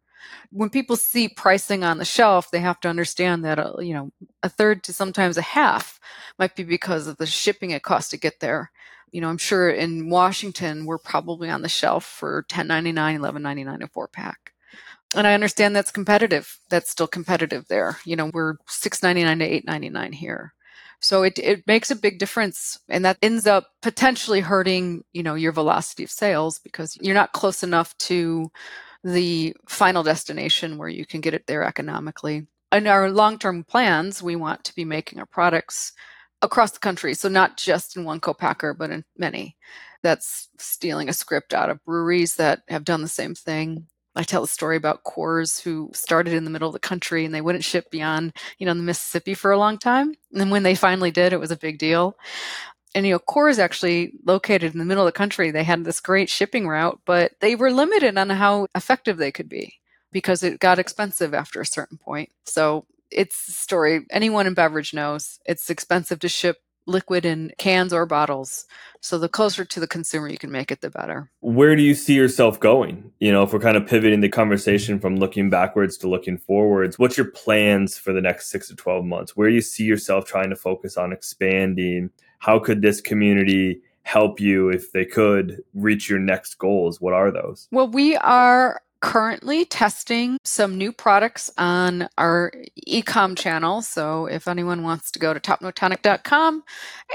when 0.51 0.71
people 0.71 0.97
see 0.97 1.29
pricing 1.29 1.85
on 1.85 1.99
the 1.99 2.05
shelf, 2.05 2.51
they 2.51 2.61
have 2.61 2.81
to 2.81 2.89
understand 2.89 3.45
that 3.45 3.59
uh, 3.59 3.75
you 3.81 3.95
know 3.95 4.13
a 4.43 4.49
third 4.49 4.83
to 4.85 4.93
sometimes 4.93 5.37
a 5.37 5.43
half 5.43 6.01
might 6.39 6.57
be 6.57 6.65
because 6.65 7.07
of 7.07 7.17
the 7.17 7.27
shipping 7.27 7.71
it 7.71 7.83
costs 7.83 8.11
to 8.11 8.17
get 8.17 8.41
there. 8.41 8.71
You 9.11 9.21
know, 9.21 9.29
I'm 9.29 9.39
sure 9.39 9.71
in 9.71 10.09
Washington 10.09 10.87
we're 10.87 10.99
probably 10.99 11.51
on 11.51 11.63
the 11.63 11.69
shelf 11.69 12.05
for 12.05 12.45
10.99, 12.49 12.95
11.99 13.19 13.83
a 13.83 13.89
four 13.89 14.09
pack. 14.09 14.53
And 15.15 15.27
I 15.27 15.35
understand 15.35 15.77
that's 15.77 15.91
competitive. 15.91 16.59
That's 16.71 16.91
still 16.91 17.07
competitive 17.07 17.69
there. 17.69 17.99
You 18.07 18.17
know, 18.17 18.31
we're 18.33 18.55
6.99 18.69 19.39
to 19.41 19.71
8.99 19.71 20.15
here. 20.15 20.55
So 21.01 21.25
it, 21.25 21.39
it 21.39 21.67
makes 21.67 21.91
a 21.91 21.97
big 21.97 22.19
difference 22.19 22.79
and 22.89 23.05
that 23.05 23.19
ends 23.21 23.47
up 23.47 23.67
potentially 23.83 24.41
hurting, 24.41 25.03
you 25.13 25.23
know, 25.25 25.35
your 25.35 25.53
velocity 25.53 26.05
of 26.05 26.11
sales 26.11 26.61
because 26.61 26.97
you're 27.01 27.15
not 27.15 27.33
close 27.33 27.63
enough 27.65 27.99
to 27.99 28.51
the 29.05 29.55
final 29.69 30.03
destination 30.03 30.79
where 30.79 30.89
you 30.89 31.05
can 31.05 31.21
get 31.21 31.35
it 31.35 31.47
there 31.47 31.65
economically. 31.65 32.47
In 32.73 32.87
our 32.87 33.11
long 33.11 33.39
term 33.39 33.65
plans, 33.65 34.23
we 34.23 34.37
want 34.37 34.65
to 34.65 34.75
be 34.75 34.85
making 34.85 35.19
our 35.19 35.27
products 35.27 35.93
across 36.41 36.73
the 36.73 36.79
country. 36.79 37.15
So, 37.15 37.29
not 37.29 37.57
just 37.57 37.97
in 37.97 38.05
one 38.05 38.21
co-packer, 38.21 38.75
but 38.75 38.91
in 38.91 39.05
many. 39.17 39.57
That's 40.03 40.49
stealing 40.59 41.09
a 41.09 41.13
script 41.13 41.55
out 41.55 41.71
of 41.71 41.85
breweries 41.85 42.35
that 42.37 42.63
have 42.69 42.85
done 42.85 43.03
the 43.03 43.09
same 43.09 43.35
thing. 43.35 43.87
I 44.15 44.25
tell 44.25 44.43
a 44.43 44.49
story 44.49 44.77
about 44.77 45.05
Coors 45.05 45.63
who 45.63 45.91
started 45.95 46.35
in 46.35 46.45
the 46.45 46.51
middle 46.51 46.69
of 46.69 46.75
the 46.75 46.81
country 46.81 47.25
and 47.25 47.35
they 47.35 47.41
wouldn't 47.41 47.65
ship 47.65 47.91
beyond, 47.91 48.35
you 48.59 48.67
know, 48.67 48.75
the 48.75 48.83
Mississippi 48.83 49.33
for 49.33 49.53
a 49.53 49.59
long 49.59 49.79
time. 49.79 50.09
And 50.33 50.41
then 50.41 50.51
when 50.51 50.65
they 50.65 50.75
finally 50.75 51.11
did, 51.11 51.33
it 51.33 51.41
was 51.41 51.51
a 51.51 51.57
big 51.57 51.79
deal 51.79 52.17
and 52.95 53.07
you 53.07 53.13
know 53.13 53.19
Coors 53.19 53.53
is 53.53 53.59
actually 53.59 54.13
located 54.25 54.73
in 54.73 54.79
the 54.79 54.85
middle 54.85 55.07
of 55.07 55.13
the 55.13 55.19
country. 55.19 55.51
They 55.51 55.65
had 55.65 55.85
this 55.85 56.01
great 56.01 56.29
shipping 56.29 56.69
route 56.69 57.01
but 57.05 57.33
they 57.41 57.55
were 57.55 57.71
limited 57.71 58.17
on 58.17 58.31
how 58.31 58.67
effective 58.75 59.17
they 59.17 59.33
could 59.33 59.49
be 59.49 59.75
because 60.11 60.43
it 60.43 60.61
got 60.61 60.79
expensive 60.79 61.35
after 61.35 61.61
a 61.61 61.67
certain 61.67 61.99
point. 61.99 62.31
So 62.45 62.87
it's 63.11 63.49
a 63.49 63.53
story. 63.53 64.07
Anyone 64.11 64.47
in 64.47 64.55
beverage 64.55 64.95
knows 64.95 65.39
it's 65.45 65.71
expensive 65.71 66.19
to 66.21 66.29
ship 66.29 66.59
liquid 66.87 67.25
in 67.25 67.53
cans 67.59 67.93
or 67.93 68.07
bottles. 68.07 68.67
So 69.01 69.19
the 69.19 69.29
closer 69.29 69.65
to 69.65 69.81
the 69.81 69.87
consumer 69.87 70.29
you 70.29 70.39
can 70.39 70.51
make 70.51 70.71
it 70.73 70.81
the 70.81 70.91
better. 70.91 71.31
Where 71.41 71.77
do 71.77 71.83
you 71.83 71.95
see 71.95 72.15
yourself 72.15 72.59
going? 72.59 73.13
You 73.21 73.33
know 73.33 73.43
if 73.43 73.53
we're 73.53 73.61
kind 73.61 73.77
of 73.77 73.87
pivoting 73.87 74.21
the 74.21 74.29
conversation 74.29 74.99
from 74.99 75.17
looking 75.17 75.49
backwards 75.51 75.97
to 75.99 76.09
looking 76.09 76.39
forwards 76.39 76.99
what's 76.99 77.17
your 77.17 77.31
plans 77.31 77.97
for 77.97 78.13
the 78.13 78.21
next 78.21 78.51
6 78.51 78.69
to 78.69 78.77
12 78.77 79.05
months? 79.05 79.37
Where 79.37 79.49
do 79.49 79.55
you 79.55 79.61
see 79.61 79.85
yourself 79.85 80.25
trying 80.25 80.51
to 80.51 80.57
focus 80.57 80.97
on 80.97 81.13
expanding 81.13 82.11
how 82.43 82.59
could 82.59 82.83
this 82.83 83.01
community 83.01 83.81
help 84.03 84.41
you 84.41 84.69
if 84.69 84.91
they 84.91 85.05
could 85.05 85.63
reach 85.75 86.11
your 86.11 86.19
next 86.19 86.57
goals? 86.57 87.01
What 87.01 87.15
are 87.15 87.31
those? 87.31 87.69
Well, 87.71 87.87
we 87.87 88.17
are 88.17 88.83
currently 88.99 89.65
testing 89.65 90.39
some 90.43 90.77
new 90.77 90.93
products 90.93 91.53
on 91.57 92.09
our 92.19 92.53
ecom 92.89 93.39
channel. 93.39 93.81
So 93.81 94.27
if 94.27 94.49
anyone 94.49 94.83
wants 94.83 95.13
to 95.13 95.21
go 95.21 95.33
to 95.33 95.39
topnotetonic.com 95.39 96.65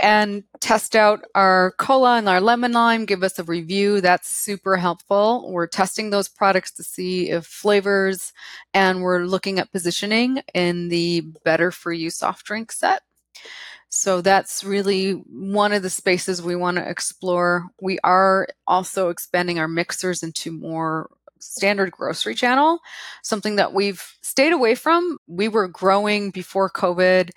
and 0.02 0.44
test 0.62 0.96
out 0.96 1.26
our 1.36 1.74
cola 1.78 2.18
and 2.18 2.30
our 2.30 2.40
lemon 2.40 2.72
lime, 2.72 3.04
give 3.04 3.22
us 3.22 3.38
a 3.38 3.44
review. 3.44 4.00
That's 4.00 4.30
super 4.30 4.78
helpful. 4.78 5.52
We're 5.52 5.68
testing 5.68 6.10
those 6.10 6.30
products 6.30 6.72
to 6.74 6.84
see 6.84 7.32
if 7.32 7.46
flavors 7.46 8.32
and 8.74 9.02
we're 9.02 9.26
looking 9.26 9.60
at 9.60 9.74
positioning 9.74 10.42
in 10.54 10.88
the 10.88 11.26
better 11.44 11.70
for 11.72 11.92
you 11.92 12.10
soft 12.12 12.46
drink 12.46 12.72
set. 12.72 13.02
So 13.90 14.22
that's 14.22 14.64
really 14.64 15.12
one 15.12 15.72
of 15.72 15.82
the 15.82 15.90
spaces 15.90 16.42
we 16.42 16.56
want 16.56 16.78
to 16.78 16.88
explore. 16.88 17.68
We 17.82 18.00
are 18.04 18.48
also 18.68 19.10
expanding 19.10 19.60
our 19.60 19.68
mixers 19.68 20.24
into 20.24 20.52
more 20.52 21.10
standard 21.40 21.92
grocery 21.92 22.36
channel, 22.36 22.80
something 23.24 23.56
that 23.58 23.74
we've 23.74 24.04
stayed 24.22 24.54
away 24.54 24.76
from. 24.76 25.18
We 25.28 25.48
were 25.48 25.68
growing 25.68 26.32
before 26.32 26.70
COVID. 26.70 27.30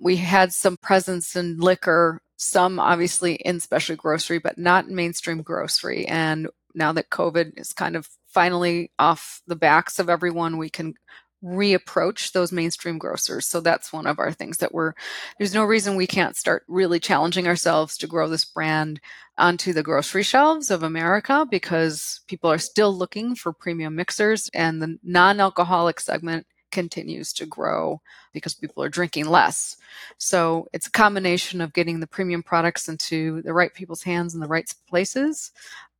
We 0.00 0.16
had 0.16 0.52
some 0.52 0.76
presence 0.76 1.36
in 1.36 1.58
liquor, 1.58 2.22
some 2.36 2.78
obviously 2.78 3.34
in 3.34 3.60
specialty 3.60 4.00
grocery, 4.00 4.38
but 4.38 4.58
not 4.58 4.86
in 4.86 4.94
mainstream 4.94 5.42
grocery. 5.42 6.06
And 6.06 6.48
now 6.74 6.92
that 6.92 7.10
COVID 7.10 7.58
is 7.58 7.72
kind 7.72 7.96
of 7.96 8.08
finally 8.28 8.92
off 8.98 9.42
the 9.46 9.56
backs 9.56 9.98
of 9.98 10.08
everyone, 10.08 10.56
we 10.56 10.70
can 10.70 10.94
reapproach 11.42 12.32
those 12.32 12.52
mainstream 12.52 12.98
grocers. 12.98 13.46
So 13.46 13.60
that's 13.60 13.92
one 13.92 14.06
of 14.06 14.18
our 14.18 14.32
things 14.32 14.58
that 14.58 14.74
we're 14.74 14.94
there's 15.38 15.54
no 15.54 15.64
reason 15.64 15.94
we 15.94 16.06
can't 16.06 16.36
start 16.36 16.64
really 16.68 16.98
challenging 16.98 17.46
ourselves 17.46 17.96
to 17.98 18.06
grow 18.06 18.28
this 18.28 18.44
brand 18.44 19.00
onto 19.36 19.72
the 19.72 19.82
grocery 19.82 20.24
shelves 20.24 20.70
of 20.70 20.82
America 20.82 21.46
because 21.48 22.20
people 22.26 22.50
are 22.50 22.58
still 22.58 22.92
looking 22.92 23.36
for 23.36 23.52
premium 23.52 23.94
mixers 23.94 24.50
and 24.52 24.82
the 24.82 24.98
non-alcoholic 25.04 26.00
segment 26.00 26.46
continues 26.72 27.32
to 27.32 27.46
grow 27.46 28.00
because 28.32 28.54
people 28.54 28.82
are 28.82 28.88
drinking 28.88 29.26
less. 29.26 29.76
So 30.18 30.66
it's 30.72 30.88
a 30.88 30.92
combination 30.92 31.60
of 31.60 31.72
getting 31.72 32.00
the 32.00 32.06
premium 32.06 32.42
products 32.42 32.88
into 32.88 33.42
the 33.42 33.54
right 33.54 33.72
people's 33.72 34.02
hands 34.02 34.34
in 34.34 34.40
the 34.40 34.48
right 34.48 34.68
places 34.88 35.52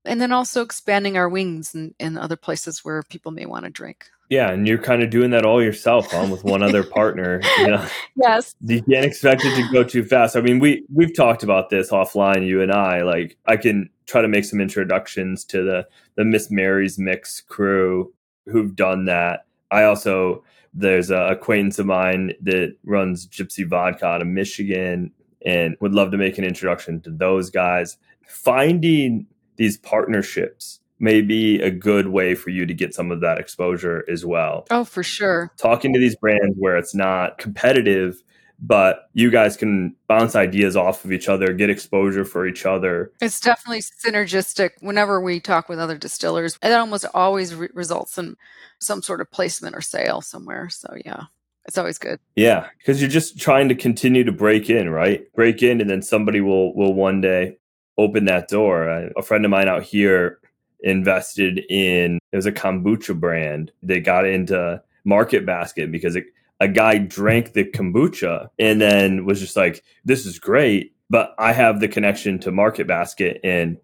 and 0.04 0.20
then 0.20 0.32
also 0.32 0.62
expanding 0.62 1.16
our 1.16 1.28
wings 1.28 1.74
in, 1.74 1.94
in 1.98 2.18
other 2.18 2.36
places 2.36 2.84
where 2.84 3.02
people 3.04 3.32
may 3.32 3.46
want 3.46 3.64
to 3.64 3.70
drink 3.70 4.06
Yeah, 4.28 4.50
and 4.50 4.68
you're 4.68 4.78
kind 4.78 5.02
of 5.02 5.08
doing 5.08 5.30
that 5.30 5.46
all 5.46 5.62
yourself, 5.62 6.10
huh? 6.10 6.28
With 6.30 6.44
one 6.44 6.62
other 6.62 6.84
partner. 6.98 7.40
You 7.58 7.68
know? 7.68 7.86
yes. 8.16 8.54
You 8.60 8.82
can't 8.82 9.06
expect 9.06 9.42
it 9.44 9.54
to 9.56 9.72
go 9.72 9.82
too 9.82 10.04
fast. 10.04 10.36
I 10.36 10.40
mean, 10.40 10.58
we 10.58 10.84
we've 10.92 11.14
talked 11.14 11.42
about 11.42 11.70
this 11.70 11.90
offline, 11.90 12.46
you 12.46 12.60
and 12.60 12.72
I. 12.72 13.02
Like, 13.02 13.38
I 13.46 13.56
can 13.56 13.88
try 14.06 14.20
to 14.20 14.28
make 14.28 14.44
some 14.44 14.60
introductions 14.60 15.44
to 15.46 15.62
the 15.62 15.86
the 16.16 16.24
Miss 16.24 16.50
Mary's 16.50 16.98
Mix 16.98 17.40
crew 17.40 18.12
who've 18.46 18.74
done 18.74 19.06
that. 19.06 19.46
I 19.70 19.84
also 19.84 20.44
there's 20.74 21.10
a 21.10 21.28
acquaintance 21.28 21.78
of 21.78 21.86
mine 21.86 22.32
that 22.42 22.76
runs 22.84 23.26
Gypsy 23.26 23.66
Vodka 23.66 24.06
out 24.06 24.22
of 24.22 24.28
Michigan, 24.28 25.10
and 25.44 25.76
would 25.80 25.94
love 25.94 26.10
to 26.10 26.18
make 26.18 26.36
an 26.36 26.44
introduction 26.44 27.00
to 27.02 27.10
those 27.10 27.50
guys. 27.50 27.96
Finding 28.26 29.26
these 29.56 29.78
partnerships 29.78 30.80
may 30.98 31.20
be 31.20 31.60
a 31.60 31.70
good 31.70 32.08
way 32.08 32.34
for 32.34 32.50
you 32.50 32.66
to 32.66 32.74
get 32.74 32.94
some 32.94 33.10
of 33.10 33.20
that 33.20 33.38
exposure 33.38 34.04
as 34.08 34.24
well. 34.24 34.66
Oh, 34.70 34.84
for 34.84 35.02
sure. 35.02 35.52
Talking 35.56 35.92
to 35.92 36.00
these 36.00 36.16
brands 36.16 36.56
where 36.58 36.76
it's 36.76 36.94
not 36.94 37.38
competitive, 37.38 38.22
but 38.60 39.08
you 39.12 39.30
guys 39.30 39.56
can 39.56 39.94
bounce 40.08 40.34
ideas 40.34 40.76
off 40.76 41.04
of 41.04 41.12
each 41.12 41.28
other, 41.28 41.52
get 41.52 41.70
exposure 41.70 42.24
for 42.24 42.46
each 42.46 42.66
other. 42.66 43.12
It's 43.20 43.40
definitely 43.40 43.82
synergistic. 43.82 44.70
Whenever 44.80 45.20
we 45.20 45.40
talk 45.40 45.68
with 45.68 45.78
other 45.78 45.96
distillers, 45.96 46.58
it 46.62 46.72
almost 46.72 47.06
always 47.14 47.54
re- 47.54 47.68
results 47.72 48.18
in 48.18 48.36
some 48.80 49.02
sort 49.02 49.20
of 49.20 49.30
placement 49.30 49.76
or 49.76 49.80
sale 49.80 50.20
somewhere. 50.20 50.68
So, 50.68 50.94
yeah. 51.04 51.24
It's 51.66 51.76
always 51.76 51.98
good. 51.98 52.18
Yeah, 52.34 52.66
because 52.78 53.02
you're 53.02 53.10
just 53.10 53.38
trying 53.38 53.68
to 53.68 53.74
continue 53.74 54.24
to 54.24 54.32
break 54.32 54.70
in, 54.70 54.88
right? 54.88 55.30
Break 55.34 55.62
in, 55.62 55.82
and 55.82 55.90
then 55.90 56.00
somebody 56.00 56.40
will 56.40 56.74
will 56.74 56.94
one 56.94 57.20
day 57.20 57.58
open 57.98 58.24
that 58.24 58.48
door. 58.48 58.88
Uh, 58.88 59.10
a 59.18 59.22
friend 59.22 59.44
of 59.44 59.50
mine 59.50 59.68
out 59.68 59.82
here 59.82 60.38
invested 60.80 61.64
in 61.68 62.18
it 62.32 62.36
was 62.36 62.46
a 62.46 62.52
kombucha 62.52 63.18
brand. 63.18 63.72
They 63.82 64.00
got 64.00 64.26
into 64.26 64.82
Market 65.04 65.46
Basket 65.46 65.90
because 65.90 66.16
it, 66.16 66.24
a 66.60 66.68
guy 66.68 66.98
drank 66.98 67.52
the 67.52 67.64
kombucha 67.64 68.48
and 68.58 68.80
then 68.80 69.24
was 69.24 69.40
just 69.40 69.56
like, 69.56 69.82
"This 70.04 70.26
is 70.26 70.38
great," 70.38 70.94
but 71.10 71.34
I 71.38 71.52
have 71.52 71.80
the 71.80 71.88
connection 71.88 72.38
to 72.40 72.52
Market 72.52 72.86
Basket 72.86 73.40
and 73.42 73.78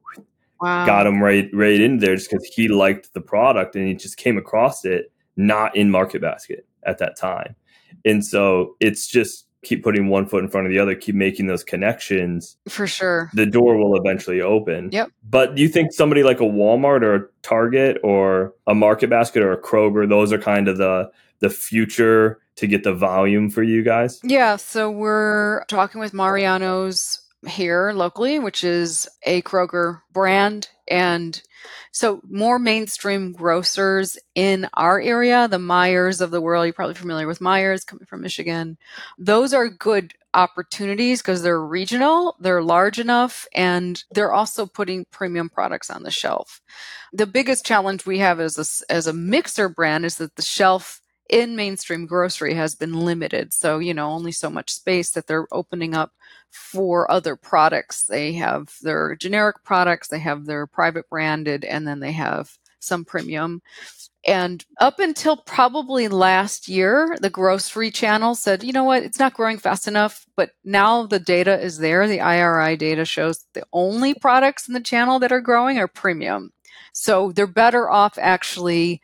wow. 0.61 0.87
got 0.87 1.07
him 1.07 1.23
right 1.23 1.49
right 1.53 1.81
in 1.81 1.99
there 1.99 2.17
just 2.17 2.31
because 2.31 2.47
he 2.47 2.69
liked 2.69 3.13
the 3.15 3.21
product 3.21 3.77
and 3.77 3.89
he 3.89 3.95
just 3.95 4.17
came 4.17 4.39
across 4.39 4.85
it 4.85 5.11
not 5.37 5.75
in 5.77 5.91
Market 5.91 6.21
Basket 6.21 6.67
at 6.85 6.99
that 6.99 7.17
time, 7.17 7.57
and 8.05 8.25
so 8.25 8.77
it's 8.81 9.07
just 9.07 9.44
keep 9.65 9.83
putting 9.83 10.09
one 10.09 10.27
foot 10.27 10.45
in 10.45 10.51
front 10.51 10.67
of 10.67 10.73
the 10.73 10.79
other, 10.79 10.95
keep 10.95 11.15
making 11.15 11.47
those 11.47 11.65
connections. 11.65 12.57
For 12.69 12.87
sure. 12.87 13.31
The 13.35 13.47
door 13.47 13.77
will 13.77 13.97
eventually 13.97 14.41
open. 14.41 14.91
Yep. 14.93 15.11
But 15.29 15.57
do 15.57 15.63
you 15.63 15.69
think 15.69 15.93
somebody 15.93 16.23
like 16.23 16.41
a 16.41 16.45
Walmart 16.45 17.03
or 17.03 17.15
a 17.15 17.27
Target 17.43 17.99
or 18.03 18.55
a 18.67 18.75
Market 18.75 19.11
Basket 19.11 19.43
or 19.43 19.53
a 19.53 19.61
Kroger, 19.61 20.09
those 20.09 20.33
are 20.33 20.39
kind 20.39 20.69
of 20.69 20.79
the 20.79 21.11
the 21.41 21.51
future 21.51 22.41
to 22.57 22.67
get 22.67 22.85
the 22.85 22.95
volume 22.95 23.51
for 23.51 23.63
you 23.63 23.83
guys? 23.83 24.21
Yeah, 24.23 24.57
so 24.57 24.91
we're 24.91 25.65
talking 25.65 26.01
with 26.01 26.15
Mariano's 26.15 27.21
here 27.47 27.93
locally, 27.93 28.39
which 28.39 28.65
is 28.65 29.09
a 29.25 29.43
Kroger 29.43 30.01
brand 30.13 30.69
and 30.89 31.41
so 31.93 32.21
more 32.29 32.59
mainstream 32.59 33.33
grocers 33.33 34.19
in 34.35 34.69
our 34.75 35.01
area, 35.01 35.49
the 35.49 35.59
Meijer 35.59 36.21
of 36.21 36.31
the 36.31 36.41
world, 36.41 36.67
you're 36.67 36.73
probably 36.73 36.95
familiar 36.95 37.27
with 37.27 37.39
Meijer 37.39 37.85
coming 37.87 38.05
from 38.05 38.21
Michigan. 38.21 38.77
Those 39.17 39.55
are 39.55 39.69
good 39.69 40.13
opportunities 40.35 41.23
because 41.23 41.43
they're 41.43 41.65
regional, 41.65 42.37
they're 42.41 42.63
large 42.63 42.99
enough, 42.99 43.47
and 43.55 44.03
they're 44.11 44.33
also 44.33 44.67
putting 44.67 45.07
premium 45.11 45.49
products 45.49 45.89
on 45.89 46.03
the 46.03 46.11
shelf. 46.11 46.61
The 47.13 47.27
biggest 47.27 47.65
challenge 47.65 48.05
we 48.05 48.19
have 48.19 48.41
as 48.41 48.59
a, 48.59 48.93
as 48.93 49.07
a 49.07 49.13
mixer 49.13 49.69
brand 49.69 50.05
is 50.05 50.17
that 50.17 50.35
the 50.35 50.43
shelf 50.43 51.01
in 51.31 51.57
mainstream 51.57 52.07
grocery 52.07 52.55
has 52.55 52.75
been 52.75 52.93
limited. 52.93 53.53
So, 53.53 53.79
you 53.79 53.95
know, 53.95 54.11
only 54.11 54.33
so 54.33 54.51
much 54.51 54.73
space 54.73 55.11
that 55.13 55.27
they're 55.27 55.49
opening 55.53 55.95
up 55.95 56.13
for 56.51 57.11
other 57.11 57.37
products. 57.37 58.05
They 58.05 58.33
have 58.35 58.75
their 58.83 59.17
generic 59.17 59.65
products, 59.65 60.09
they 60.09 60.21
have 60.21 60.47
their 60.47 60.67
private 60.67 61.09
branded, 61.09 61.65
and 61.65 61.87
then 61.87 62.01
they 62.01 62.13
have 62.13 62.51
some 62.79 63.05
premium. 63.05 63.63
And 64.27 64.65
up 64.81 65.01
until 65.01 65.37
probably 65.37 66.09
last 66.09 66.69
year, 66.69 67.17
the 67.21 67.31
grocery 67.31 67.91
channel 67.91 68.35
said, 68.35 68.63
you 68.63 68.73
know 68.73 68.85
what, 68.85 69.03
it's 69.03 69.19
not 69.19 69.35
growing 69.35 69.59
fast 69.59 69.87
enough. 69.87 70.25
But 70.37 70.51
now 70.65 71.07
the 71.07 71.19
data 71.19 71.61
is 71.61 71.79
there. 71.79 72.07
The 72.09 72.21
IRI 72.21 72.77
data 72.77 73.05
shows 73.05 73.45
the 73.53 73.65
only 73.73 74.15
products 74.15 74.67
in 74.67 74.75
the 74.75 74.81
channel 74.81 75.19
that 75.19 75.33
are 75.33 75.43
growing 75.43 75.79
are 75.79 75.89
premium. 75.89 76.53
So 76.93 77.33
they're 77.33 77.47
better 77.47 77.91
off 77.91 78.17
actually 78.19 79.03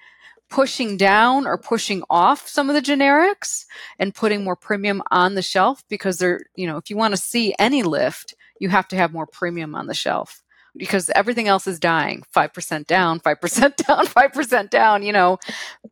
pushing 0.50 0.96
down 0.96 1.46
or 1.46 1.56
pushing 1.56 2.02
off 2.10 2.46
some 2.48 2.68
of 2.68 2.74
the 2.74 2.82
generics 2.82 3.64
and 3.98 4.14
putting 4.14 4.44
more 4.44 4.56
premium 4.56 5.00
on 5.10 5.34
the 5.34 5.42
shelf 5.42 5.82
because 5.88 6.18
they're, 6.18 6.40
you 6.56 6.66
know, 6.66 6.76
if 6.76 6.90
you 6.90 6.96
want 6.96 7.14
to 7.14 7.20
see 7.20 7.54
any 7.58 7.82
lift, 7.82 8.34
you 8.58 8.68
have 8.68 8.88
to 8.88 8.96
have 8.96 9.12
more 9.12 9.26
premium 9.26 9.74
on 9.74 9.86
the 9.86 9.94
shelf 9.94 10.42
because 10.76 11.10
everything 11.10 11.48
else 11.48 11.66
is 11.66 11.78
dying. 11.78 12.22
5% 12.34 12.86
down 12.86 13.20
5% 13.20 13.76
down 13.86 14.06
5% 14.06 14.70
down 14.70 15.02
you 15.02 15.12
know. 15.12 15.38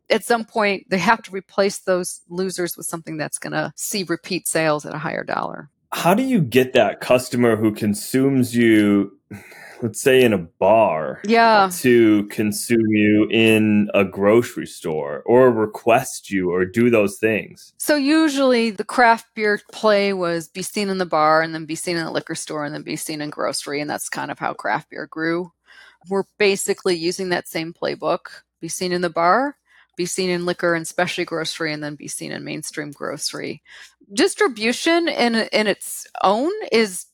At 0.09 0.25
some 0.25 0.45
point 0.45 0.89
they 0.89 0.99
have 0.99 1.21
to 1.23 1.31
replace 1.31 1.79
those 1.79 2.21
losers 2.29 2.77
with 2.77 2.85
something 2.85 3.17
that's 3.17 3.39
going 3.39 3.53
to 3.53 3.73
see 3.75 4.03
repeat 4.03 4.47
sales 4.47 4.85
at 4.85 4.93
a 4.93 4.99
higher 4.99 5.23
dollar. 5.23 5.69
How 5.91 6.13
do 6.13 6.21
you 6.21 6.41
get 6.41 6.73
that 6.73 7.01
customer 7.01 7.55
who 7.55 7.73
consumes 7.73 8.55
you 8.55 9.17
let's 9.81 10.01
say 10.01 10.21
in 10.21 10.33
a 10.33 10.37
bar 10.37 11.21
yeah. 11.23 11.69
to 11.73 12.25
consume 12.27 12.87
you 12.89 13.27
in 13.29 13.89
a 13.93 14.03
grocery 14.03 14.65
store 14.65 15.23
or 15.25 15.51
request 15.51 16.29
you 16.29 16.51
or 16.51 16.65
do 16.65 16.89
those 16.89 17.17
things. 17.17 17.73
So 17.77 17.95
usually 17.95 18.71
the 18.71 18.83
craft 18.83 19.27
beer 19.35 19.59
play 19.71 20.13
was 20.13 20.47
be 20.47 20.61
seen 20.61 20.89
in 20.89 20.97
the 20.97 21.05
bar 21.05 21.41
and 21.41 21.53
then 21.53 21.65
be 21.65 21.75
seen 21.75 21.97
in 21.97 22.05
the 22.05 22.11
liquor 22.11 22.35
store 22.35 22.65
and 22.65 22.73
then 22.73 22.83
be 22.83 22.95
seen 22.95 23.21
in 23.21 23.29
grocery 23.29 23.81
and 23.81 23.89
that's 23.89 24.09
kind 24.09 24.31
of 24.31 24.39
how 24.39 24.53
craft 24.53 24.89
beer 24.89 25.07
grew. 25.07 25.51
We're 26.09 26.23
basically 26.37 26.95
using 26.95 27.29
that 27.29 27.47
same 27.47 27.73
playbook 27.73 28.43
be 28.61 28.67
seen 28.67 28.91
in 28.91 29.01
the 29.01 29.09
bar 29.09 29.55
be 29.99 30.05
seen 30.05 30.29
in 30.29 30.45
liquor 30.45 30.75
and 30.75 30.87
specialty 30.87 31.25
grocery 31.25 31.73
and 31.73 31.83
then 31.83 31.95
be 31.95 32.07
seen 32.07 32.31
in 32.31 32.41
mainstream 32.45 32.89
grocery. 32.89 33.61
Distribution 34.13 35.09
in 35.09 35.35
in 35.35 35.67
its 35.67 36.07
own 36.23 36.51
is 36.71 37.05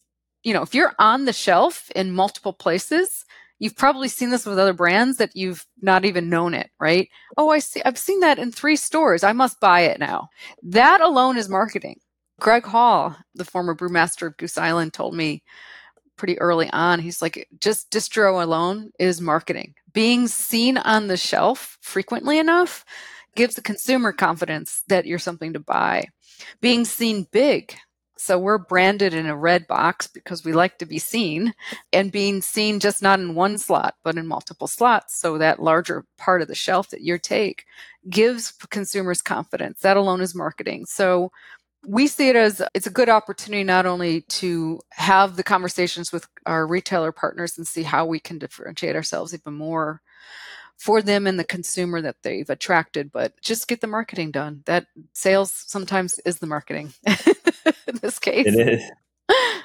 you 0.46 0.54
know, 0.54 0.62
if 0.62 0.74
you're 0.74 0.94
on 1.00 1.26
the 1.26 1.34
shelf 1.34 1.92
in 1.96 2.14
multiple 2.14 2.54
places, 2.54 3.26
you've 3.60 3.76
probably 3.76 4.08
seen 4.08 4.30
this 4.30 4.46
with 4.46 4.60
other 4.60 4.74
brands 4.74 5.18
that 5.18 5.36
you've 5.36 5.66
not 5.82 6.06
even 6.06 6.30
known 6.30 6.54
it, 6.54 6.70
right? 6.80 7.10
Oh, 7.36 7.50
I 7.50 7.60
see 7.60 7.82
I've 7.84 7.98
seen 7.98 8.20
that 8.22 8.40
in 8.40 8.52
3 8.52 8.76
stores. 8.76 9.24
I 9.24 9.34
must 9.34 9.60
buy 9.60 9.82
it 9.82 10.00
now. 10.00 10.30
That 10.62 11.02
alone 11.02 11.36
is 11.38 11.50
marketing. 11.50 12.00
Greg 12.40 12.64
Hall, 12.66 13.18
the 13.34 13.46
former 13.46 13.76
brewmaster 13.76 14.28
of 14.28 14.38
Goose 14.38 14.58
Island 14.58 14.94
told 14.94 15.16
me 15.16 15.42
pretty 16.16 16.38
early 16.40 16.70
on, 16.72 17.00
he's 17.00 17.22
like 17.22 17.48
just 17.60 17.90
distro 17.92 18.44
alone 18.44 18.92
is 19.00 19.20
marketing. 19.20 19.74
Being 19.94 20.28
seen 20.28 20.78
on 20.78 21.08
the 21.08 21.18
shelf 21.18 21.78
frequently 21.82 22.38
enough 22.38 22.86
gives 23.36 23.56
the 23.56 23.62
consumer 23.62 24.14
confidence 24.14 24.84
that 24.90 25.06
you're 25.06 25.20
something 25.20 25.54
to 25.54 25.60
buy. 25.60 26.06
Being 26.62 26.86
seen 26.86 27.28
big 27.32 27.76
so 28.18 28.40
we're 28.40 28.58
branded 28.58 29.14
in 29.14 29.26
a 29.26 29.36
red 29.36 29.68
box 29.68 30.08
because 30.08 30.46
we 30.46 30.54
like 30.54 30.78
to 30.78 30.86
be 30.86 31.00
seen 31.00 31.54
and 31.92 32.12
being 32.12 32.42
seen 32.42 32.80
just 32.80 33.02
not 33.02 33.20
in 33.20 33.36
one 33.36 33.58
slot, 33.58 33.96
but 34.04 34.18
in 34.18 34.26
multiple 34.26 34.68
slots. 34.68 35.20
So 35.20 35.38
that 35.38 35.62
larger 35.62 36.06
part 36.18 36.42
of 36.42 36.48
the 36.48 36.56
shelf 36.56 36.90
that 36.90 37.02
you 37.02 37.18
take 37.18 37.66
gives 38.10 38.52
consumers 38.70 39.22
confidence. 39.22 39.82
That 39.82 39.98
alone 39.98 40.22
is 40.22 40.34
marketing. 40.34 40.86
So 40.86 41.32
we 41.88 42.08
see 42.08 42.30
it 42.30 42.36
as 42.36 42.62
it's 42.74 42.88
a 42.88 42.92
good 42.92 43.10
opportunity 43.10 43.64
not 43.64 43.86
only 43.86 44.22
to 44.22 44.80
have 44.92 45.36
the 45.36 45.44
conversations 45.44 46.12
with 46.12 46.28
our 46.46 46.66
retailer 46.66 47.12
partners 47.12 47.58
and 47.58 47.68
see 47.68 47.84
how 47.84 48.06
we 48.06 48.20
can 48.20 48.40
differentiate 48.40 48.96
ourselves 48.96 49.34
even 49.34 49.54
more 49.54 50.02
for 50.78 51.02
them 51.02 51.26
and 51.26 51.40
the 51.40 51.44
consumer 51.44 52.02
that 52.02 52.18
they've 52.24 52.50
attracted, 52.50 53.12
but 53.12 53.40
just 53.42 53.68
get 53.68 53.82
the 53.82 53.88
marketing 53.88 54.32
done. 54.32 54.64
That 54.66 54.88
sales 55.14 55.52
sometimes 55.52 56.20
is 56.20 56.40
the 56.40 56.48
marketing 56.48 56.94
in 57.06 57.98
this 58.02 58.20
case. 58.20 58.48
It 58.48 58.68
is. 58.68 58.92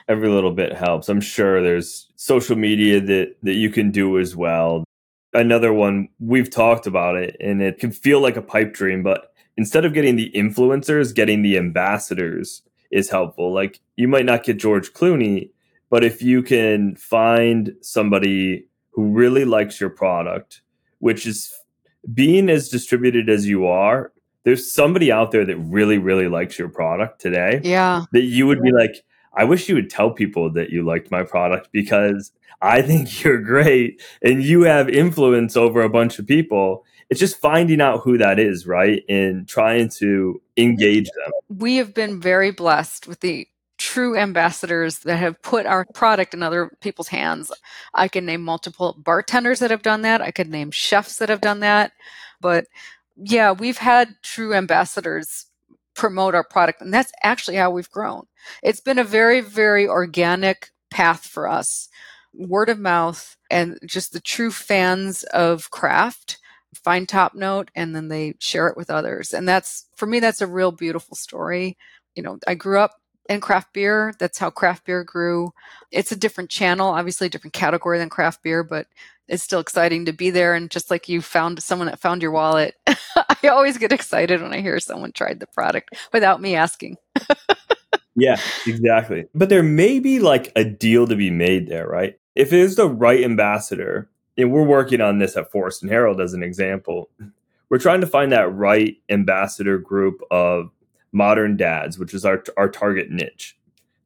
Every 0.09 0.29
little 0.29 0.53
bit 0.53 0.73
helps. 0.73 1.09
I'm 1.09 1.20
sure 1.20 1.62
there's 1.62 2.11
social 2.16 2.57
media 2.57 3.01
that, 3.01 3.37
that 3.42 3.55
you 3.55 3.70
can 3.70 3.90
do 3.90 4.18
as 4.18 4.35
well. 4.35 4.85
Another 5.33 5.73
one, 5.73 6.09
we've 6.18 6.51
talked 6.51 6.87
about 6.87 7.16
it 7.16 7.37
and 7.40 7.62
it 7.62 7.79
can 7.79 7.92
feel 7.92 8.20
like 8.20 8.37
a 8.37 8.42
pipe 8.42 8.73
dream, 8.73 9.03
but 9.03 9.33
instead 9.57 9.85
of 9.85 9.92
getting 9.92 10.16
the 10.16 10.33
influencers, 10.35 11.14
getting 11.14 11.42
the 11.42 11.57
ambassadors 11.57 12.62
is 12.90 13.11
helpful. 13.11 13.53
Like 13.53 13.81
you 13.96 14.09
might 14.09 14.25
not 14.25 14.42
get 14.42 14.59
George 14.59 14.92
Clooney, 14.92 15.51
but 15.90 16.05
if 16.05 16.23
you 16.23 16.42
can 16.42 16.96
find 16.96 17.77
somebody 17.83 18.66
who 18.92 19.11
really 19.11 19.44
likes 19.44 19.81
your 19.81 19.90
product, 19.90 20.62
which 21.00 21.26
is 21.26 21.52
being 22.14 22.48
as 22.48 22.68
distributed 22.68 23.28
as 23.28 23.46
you 23.46 23.66
are, 23.66 24.12
there's 24.44 24.72
somebody 24.72 25.12
out 25.12 25.32
there 25.32 25.44
that 25.44 25.56
really, 25.56 25.98
really 25.98 26.28
likes 26.28 26.58
your 26.58 26.68
product 26.68 27.20
today. 27.20 27.60
Yeah. 27.62 28.04
That 28.12 28.22
you 28.22 28.46
would 28.46 28.62
be 28.62 28.72
like, 28.72 29.04
I 29.34 29.44
wish 29.44 29.68
you 29.68 29.74
would 29.74 29.90
tell 29.90 30.10
people 30.10 30.50
that 30.52 30.70
you 30.70 30.84
liked 30.84 31.10
my 31.10 31.22
product 31.22 31.68
because 31.72 32.32
I 32.62 32.82
think 32.82 33.22
you're 33.24 33.40
great 33.40 34.02
and 34.22 34.42
you 34.42 34.62
have 34.62 34.88
influence 34.88 35.56
over 35.56 35.82
a 35.82 35.90
bunch 35.90 36.18
of 36.18 36.26
people. 36.26 36.84
it's 37.10 37.20
just 37.20 37.40
finding 37.40 37.80
out 37.80 38.00
who 38.00 38.16
that 38.18 38.38
is, 38.38 38.66
right? 38.66 39.02
And 39.08 39.46
trying 39.48 39.88
to 39.98 40.40
engage 40.56 41.06
them. 41.06 41.58
We 41.58 41.76
have 41.76 41.92
been 41.92 42.20
very 42.20 42.50
blessed 42.50 43.06
with 43.06 43.20
the 43.20 43.46
true 43.90 44.16
ambassadors 44.16 45.00
that 45.00 45.16
have 45.16 45.42
put 45.42 45.66
our 45.66 45.85
product 45.94 46.33
in 46.33 46.44
other 46.44 46.70
people's 46.81 47.09
hands. 47.09 47.50
I 47.92 48.07
can 48.07 48.24
name 48.24 48.40
multiple 48.40 48.94
bartenders 48.96 49.59
that 49.59 49.72
have 49.72 49.83
done 49.83 50.03
that. 50.03 50.20
I 50.20 50.31
could 50.31 50.48
name 50.48 50.70
chefs 50.70 51.16
that 51.16 51.29
have 51.29 51.40
done 51.40 51.59
that. 51.61 51.90
But 52.40 52.66
yeah, 53.16 53.50
we've 53.50 53.79
had 53.79 54.14
true 54.22 54.55
ambassadors 54.55 55.46
promote 55.96 56.37
our 56.37 56.44
product. 56.44 56.81
And 56.81 56.94
that's 56.94 57.11
actually 57.24 57.57
how 57.57 57.72
we've 57.72 57.90
grown. 57.90 58.26
It's 58.62 58.81
been 58.81 58.98
a 59.00 59.05
very, 59.05 59.40
very 59.40 59.88
organic 59.88 60.70
path 60.92 61.26
for 61.26 61.48
us. 61.48 61.88
Word 62.33 62.68
of 62.68 62.79
mouth 62.79 63.37
and 63.50 63.76
just 63.85 64.12
the 64.12 64.20
true 64.20 64.53
fans 64.53 65.24
of 65.24 65.68
craft 65.72 66.38
find 66.76 67.09
top 67.09 67.35
note 67.35 67.72
and 67.74 67.96
then 67.96 68.07
they 68.07 68.35
share 68.38 68.68
it 68.68 68.76
with 68.76 68.88
others. 68.88 69.35
And 69.35 69.48
that's 69.48 69.88
for 69.96 70.07
me, 70.07 70.20
that's 70.20 70.40
a 70.40 70.46
real 70.46 70.70
beautiful 70.70 71.16
story. 71.16 71.76
You 72.14 72.22
know, 72.22 72.38
I 72.46 72.55
grew 72.55 72.79
up 72.79 72.99
in 73.31 73.40
craft 73.40 73.73
beer. 73.73 74.12
That's 74.19 74.38
how 74.38 74.51
craft 74.51 74.85
beer 74.85 75.05
grew. 75.05 75.55
It's 75.93 76.12
a 76.12 76.16
different 76.16 76.51
channel, 76.51 76.88
obviously 76.88 77.29
a 77.29 77.31
different 77.31 77.55
category 77.55 77.99
than 77.99 78.11
craft 78.11 78.43
beer, 78.43 78.64
but 78.64 78.88
it's 79.29 79.43
still 79.43 79.61
exciting 79.61 80.07
to 80.07 80.12
be 80.12 80.31
there. 80.31 80.55
And 80.55 80.69
just 80.69 80.90
like 80.90 81.09
you 81.09 81.23
found 81.23 81.62
someone 81.62 81.87
that 81.87 82.01
found 82.01 82.23
your 82.23 82.33
wallet, 82.33 82.75
I 82.87 83.49
always 83.49 83.79
get 83.79 83.93
excited 83.93 84.43
when 84.43 84.53
I 84.53 84.61
hear 84.61 84.81
someone 84.81 85.12
tried 85.12 85.38
the 85.38 85.47
product 85.47 85.95
without 86.12 86.43
me 86.43 86.57
asking. 86.57 86.97
yeah, 88.16 88.40
exactly. 88.66 89.27
But 89.33 89.49
there 89.49 89.62
may 89.62 90.01
be 90.01 90.19
like 90.19 90.53
a 90.57 90.64
deal 90.64 91.07
to 91.07 91.14
be 91.14 91.31
made 91.31 91.69
there, 91.69 91.87
right? 91.87 92.19
If 92.35 92.53
it 92.53 92.59
is 92.59 92.75
the 92.75 92.88
right 92.88 93.23
ambassador, 93.23 94.11
and 94.37 94.51
we're 94.51 94.64
working 94.64 95.01
on 95.01 95.19
this 95.19 95.37
at 95.37 95.53
Forrest 95.53 95.83
and 95.83 95.90
Harold 95.90 96.21
as 96.21 96.33
an 96.35 96.43
example, 96.43 97.11
we're 97.69 97.79
trying 97.79 98.01
to 98.01 98.07
find 98.07 98.33
that 98.33 98.53
right 98.53 98.97
ambassador 99.09 99.79
group 99.79 100.21
of 100.33 100.71
modern 101.12 101.57
dads, 101.57 101.99
which 101.99 102.14
is 102.14 102.25
our 102.25 102.42
our 102.57 102.68
target 102.68 103.11
niche, 103.11 103.57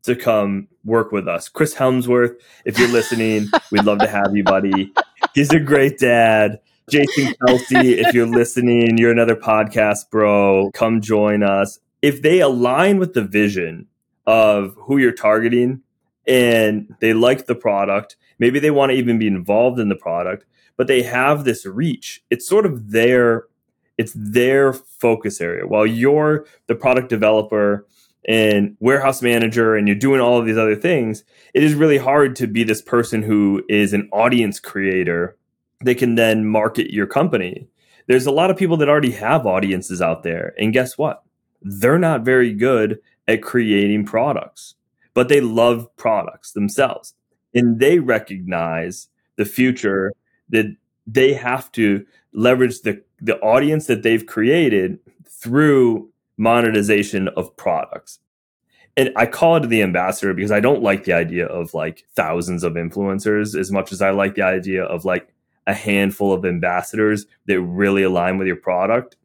to 0.05 0.15
come 0.15 0.69
work 0.85 1.13
with 1.13 1.27
us. 1.29 1.49
Chris 1.49 1.75
Hemsworth, 1.75 2.37
if 2.65 2.79
you're 2.79 2.89
listening, 2.89 3.49
we'd 3.73 3.85
love 3.85 3.99
to 3.99 4.07
have 4.07 4.35
you, 4.35 4.45
buddy. 4.45 4.93
He's 5.35 5.51
a 5.51 5.61
great 5.61 5.99
dad. 5.99 6.61
Jason 6.91 7.35
Kelce, 7.43 8.05
if 8.05 8.15
you're 8.15 8.27
listening, 8.27 8.99
you're 8.99 9.13
another 9.13 9.37
podcast 9.37 10.11
bro. 10.11 10.71
Come 10.75 11.01
join 11.01 11.43
us. 11.43 11.79
If 12.03 12.21
they 12.21 12.41
align 12.41 12.99
with 12.99 13.15
the 13.15 13.25
vision 13.25 13.87
of 14.27 14.77
who 14.79 14.99
you're 14.99 15.13
targeting 15.13 15.81
and 16.27 16.95
they 17.01 17.15
like 17.15 17.47
the 17.47 17.55
product, 17.55 18.17
maybe 18.39 18.59
they 18.59 18.71
want 18.71 18.91
to 18.91 18.99
even 18.99 19.19
be 19.19 19.27
involved 19.27 19.81
in 19.81 19.89
the 19.89 19.97
product, 19.97 20.45
but 20.77 20.87
they 20.87 21.03
have 21.03 21.45
this 21.45 21.65
reach. 21.65 22.23
It's 22.29 22.47
sort 22.47 22.67
of 22.67 22.91
their 22.91 23.45
it's 23.99 24.13
their 24.17 24.73
focus 24.73 25.41
area. 25.41 25.67
While 25.67 25.87
you're 25.87 26.47
the 26.67 26.75
product 26.75 27.09
developer 27.09 27.87
and 28.27 28.77
warehouse 28.81 29.23
manager 29.23 29.77
and 29.77 29.87
you're 29.87 29.97
doing 29.97 30.21
all 30.21 30.39
of 30.39 30.47
these 30.47 30.59
other 30.59 30.77
things, 30.77 31.25
it 31.53 31.63
is 31.63 31.75
really 31.75 31.99
hard 31.99 32.35
to 32.37 32.47
be 32.47 32.65
this 32.65 32.83
person 32.83 33.23
who 33.23 33.63
is 33.69 33.93
an 33.93 34.09
audience 34.13 34.59
creator 34.59 35.37
that 35.83 35.99
can 35.99 36.15
then 36.15 36.47
market 36.47 36.93
your 36.93 37.07
company. 37.07 37.69
There's 38.07 38.27
a 38.27 38.33
lot 38.33 38.51
of 38.51 38.57
people 38.57 38.77
that 38.79 38.89
already 38.89 39.13
have 39.13 39.47
audiences 39.47 40.03
out 40.03 40.23
there. 40.23 40.55
And 40.59 40.73
guess 40.73 40.99
what? 40.99 41.23
They're 41.63 41.99
not 41.99 42.25
very 42.25 42.53
good 42.53 42.99
at 43.29 43.43
creating 43.43 44.05
products, 44.05 44.75
but 45.15 45.29
they 45.29 45.41
love 45.41 45.89
products 45.97 46.53
themselves. 46.53 47.15
And 47.55 47.79
they 47.79 47.99
recognize 47.99 49.09
the 49.37 49.45
future 49.45 50.13
that 50.51 50.67
they 51.07 51.33
have 51.33 51.71
to 51.73 52.05
leverage 52.33 52.81
the 52.81 53.03
the 53.25 53.39
audience 53.41 53.87
that 53.87 54.03
they've 54.03 54.27
created 54.27 54.99
through 55.27 56.11
monetization 56.37 57.29
of 57.29 57.57
products. 57.57 58.19
And 58.97 59.11
I 59.17 59.27
call 59.27 59.57
it 59.57 59.69
the 59.69 59.83
ambassador 59.83 60.35
because 60.35 60.53
I 60.53 60.61
don't 60.61 60.83
like 60.83 61.05
the 61.05 61.15
idea 61.15 61.47
of 61.47 61.75
like 61.75 62.05
thousands 62.15 62.63
of 62.63 62.75
influencers 62.75 63.59
as 63.59 63.73
much 63.73 63.93
as 63.93 64.03
I 64.03 64.11
like 64.11 64.35
the 64.35 64.43
idea 64.43 64.85
of 64.85 65.05
like 65.05 65.33
a 65.67 65.75
handful 65.75 66.33
of 66.33 66.45
ambassadors 66.45 67.27
that 67.47 67.61
really 67.61 68.03
align 68.03 68.37
with 68.37 68.47
your 68.47 68.57
product. 68.57 69.17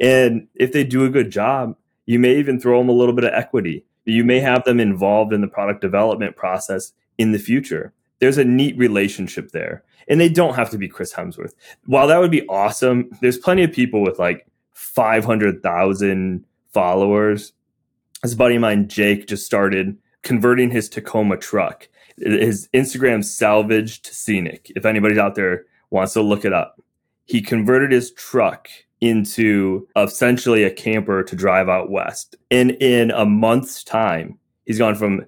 And 0.00 0.48
if 0.54 0.72
they 0.72 0.82
do 0.82 1.04
a 1.04 1.10
good 1.10 1.30
job, 1.30 1.76
you 2.06 2.18
may 2.18 2.36
even 2.38 2.58
throw 2.58 2.78
them 2.78 2.88
a 2.88 2.92
little 2.92 3.14
bit 3.14 3.24
of 3.24 3.34
equity. 3.34 3.84
You 4.06 4.24
may 4.24 4.40
have 4.40 4.64
them 4.64 4.80
involved 4.80 5.32
in 5.32 5.42
the 5.42 5.46
product 5.46 5.82
development 5.82 6.36
process 6.36 6.92
in 7.18 7.32
the 7.32 7.38
future. 7.38 7.92
There's 8.22 8.38
a 8.38 8.44
neat 8.44 8.78
relationship 8.78 9.50
there 9.50 9.82
and 10.06 10.20
they 10.20 10.28
don't 10.28 10.54
have 10.54 10.70
to 10.70 10.78
be 10.78 10.86
Chris 10.86 11.12
Hemsworth. 11.12 11.54
While 11.86 12.06
that 12.06 12.20
would 12.20 12.30
be 12.30 12.46
awesome, 12.46 13.10
there's 13.20 13.36
plenty 13.36 13.64
of 13.64 13.72
people 13.72 14.00
with 14.00 14.20
like 14.20 14.46
500,000 14.74 16.44
followers. 16.72 17.52
This 18.22 18.36
buddy 18.36 18.54
of 18.54 18.60
mine, 18.60 18.86
Jake, 18.86 19.26
just 19.26 19.44
started 19.44 19.98
converting 20.22 20.70
his 20.70 20.88
Tacoma 20.88 21.36
truck. 21.36 21.88
His 22.16 22.68
Instagram 22.72 23.24
salvaged 23.24 24.06
scenic. 24.06 24.70
If 24.76 24.86
anybody's 24.86 25.18
out 25.18 25.34
there 25.34 25.64
wants 25.90 26.12
to 26.12 26.22
look 26.22 26.44
it 26.44 26.52
up, 26.52 26.80
he 27.24 27.42
converted 27.42 27.90
his 27.90 28.12
truck 28.12 28.68
into 29.00 29.88
essentially 29.96 30.62
a 30.62 30.70
camper 30.70 31.24
to 31.24 31.34
drive 31.34 31.68
out 31.68 31.90
west. 31.90 32.36
And 32.52 32.70
in 32.70 33.10
a 33.10 33.26
month's 33.26 33.82
time, 33.82 34.38
he's 34.64 34.78
gone 34.78 34.94
from 34.94 35.26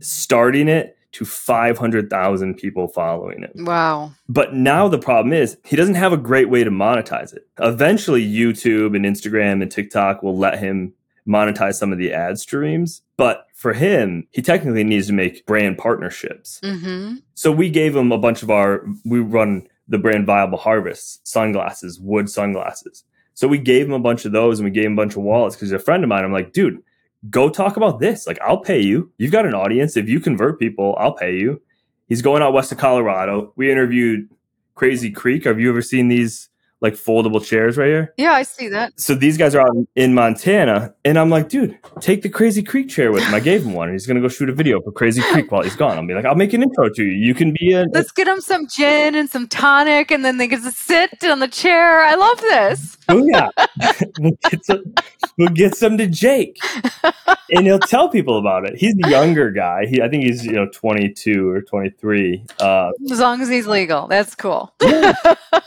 starting 0.00 0.68
it 0.68 0.97
to 1.12 1.24
500,000 1.24 2.54
people 2.54 2.88
following 2.88 3.40
him. 3.40 3.64
Wow. 3.64 4.12
But 4.28 4.54
now 4.54 4.88
the 4.88 4.98
problem 4.98 5.32
is 5.32 5.56
he 5.64 5.76
doesn't 5.76 5.94
have 5.94 6.12
a 6.12 6.18
great 6.18 6.50
way 6.50 6.64
to 6.64 6.70
monetize 6.70 7.34
it. 7.34 7.48
Eventually, 7.58 8.26
YouTube 8.26 8.94
and 8.94 9.04
Instagram 9.04 9.62
and 9.62 9.70
TikTok 9.70 10.22
will 10.22 10.36
let 10.36 10.58
him 10.58 10.92
monetize 11.26 11.74
some 11.74 11.92
of 11.92 11.98
the 11.98 12.12
ad 12.12 12.38
streams. 12.38 13.02
But 13.16 13.46
for 13.54 13.72
him, 13.72 14.26
he 14.30 14.42
technically 14.42 14.84
needs 14.84 15.08
to 15.08 15.12
make 15.12 15.46
brand 15.46 15.78
partnerships. 15.78 16.60
Mm-hmm. 16.62 17.16
So 17.34 17.52
we 17.52 17.70
gave 17.70 17.94
him 17.94 18.12
a 18.12 18.18
bunch 18.18 18.42
of 18.42 18.50
our, 18.50 18.86
we 19.04 19.20
run 19.20 19.66
the 19.88 19.98
brand 19.98 20.26
Viable 20.26 20.58
Harvest 20.58 21.26
sunglasses, 21.26 21.98
wood 21.98 22.30
sunglasses. 22.30 23.04
So 23.34 23.46
we 23.46 23.58
gave 23.58 23.86
him 23.86 23.92
a 23.92 24.00
bunch 24.00 24.24
of 24.24 24.32
those 24.32 24.58
and 24.58 24.64
we 24.64 24.70
gave 24.70 24.86
him 24.86 24.94
a 24.94 24.96
bunch 24.96 25.16
of 25.16 25.22
wallets 25.22 25.54
because 25.54 25.70
he's 25.70 25.80
a 25.80 25.82
friend 25.82 26.02
of 26.02 26.08
mine. 26.08 26.24
I'm 26.24 26.32
like, 26.32 26.52
dude, 26.52 26.82
go 27.30 27.48
talk 27.48 27.76
about 27.76 28.00
this. 28.00 28.26
Like, 28.26 28.38
I'll 28.40 28.60
pay 28.60 28.80
you. 28.80 29.12
You've 29.18 29.32
got 29.32 29.46
an 29.46 29.54
audience. 29.54 29.96
If 29.96 30.08
you 30.08 30.20
convert 30.20 30.58
people, 30.58 30.96
I'll 30.98 31.14
pay 31.14 31.36
you. 31.36 31.60
He's 32.08 32.22
going 32.22 32.42
out 32.42 32.52
west 32.52 32.72
of 32.72 32.78
Colorado. 32.78 33.52
We 33.56 33.70
interviewed 33.70 34.28
Crazy 34.74 35.10
Creek. 35.10 35.44
Have 35.44 35.60
you 35.60 35.68
ever 35.68 35.82
seen 35.82 36.08
these 36.08 36.48
like 36.80 36.94
foldable 36.94 37.44
chairs 37.44 37.76
right 37.76 37.88
here. 37.88 38.14
Yeah, 38.16 38.32
I 38.32 38.42
see 38.42 38.68
that. 38.68 38.98
So 38.98 39.14
these 39.14 39.36
guys 39.36 39.54
are 39.54 39.60
out 39.60 39.76
in 39.96 40.14
Montana, 40.14 40.94
and 41.04 41.18
I'm 41.18 41.30
like, 41.30 41.48
dude, 41.48 41.78
take 42.00 42.22
the 42.22 42.28
Crazy 42.28 42.62
Creek 42.62 42.88
chair 42.88 43.10
with 43.10 43.24
him. 43.24 43.34
I 43.34 43.40
gave 43.40 43.64
him 43.64 43.72
one, 43.72 43.88
and 43.88 43.94
he's 43.94 44.06
gonna 44.06 44.20
go 44.20 44.28
shoot 44.28 44.48
a 44.48 44.52
video 44.52 44.80
for 44.80 44.92
Crazy 44.92 45.22
Creek 45.32 45.50
while 45.50 45.62
he's 45.62 45.76
gone. 45.76 45.98
I'll 45.98 46.06
be 46.06 46.14
like, 46.14 46.24
I'll 46.24 46.34
make 46.34 46.52
an 46.52 46.62
intro 46.62 46.88
to 46.88 47.04
you. 47.04 47.12
You 47.12 47.34
can 47.34 47.54
be 47.58 47.72
a. 47.72 47.86
Let's 47.92 48.12
get 48.12 48.28
him 48.28 48.40
some 48.40 48.68
gin 48.68 49.14
and 49.14 49.28
some 49.28 49.48
tonic, 49.48 50.10
and 50.10 50.24
then 50.24 50.38
they 50.38 50.46
get 50.46 50.62
to 50.62 50.70
sit 50.70 51.24
on 51.24 51.40
the 51.40 51.48
chair. 51.48 52.02
I 52.02 52.14
love 52.14 52.40
this. 52.40 52.96
Oh 53.08 53.26
yeah, 53.26 53.48
we'll, 54.20 54.38
get 54.50 54.64
some, 54.64 54.94
we'll 55.38 55.48
get 55.48 55.74
some 55.74 55.96
to 55.98 56.06
Jake, 56.06 56.58
and 57.50 57.66
he'll 57.66 57.78
tell 57.78 58.08
people 58.08 58.38
about 58.38 58.68
it. 58.68 58.76
He's 58.76 58.94
the 58.94 59.08
younger 59.08 59.50
guy. 59.50 59.86
He, 59.86 60.02
I 60.02 60.08
think 60.08 60.24
he's 60.24 60.44
you 60.44 60.52
know 60.52 60.68
22 60.72 61.48
or 61.48 61.62
23. 61.62 62.44
Uh, 62.60 62.90
as 63.10 63.18
long 63.18 63.40
as 63.40 63.48
he's 63.48 63.66
legal, 63.66 64.06
that's 64.06 64.34
cool. 64.34 64.74
Yeah. 64.82 65.14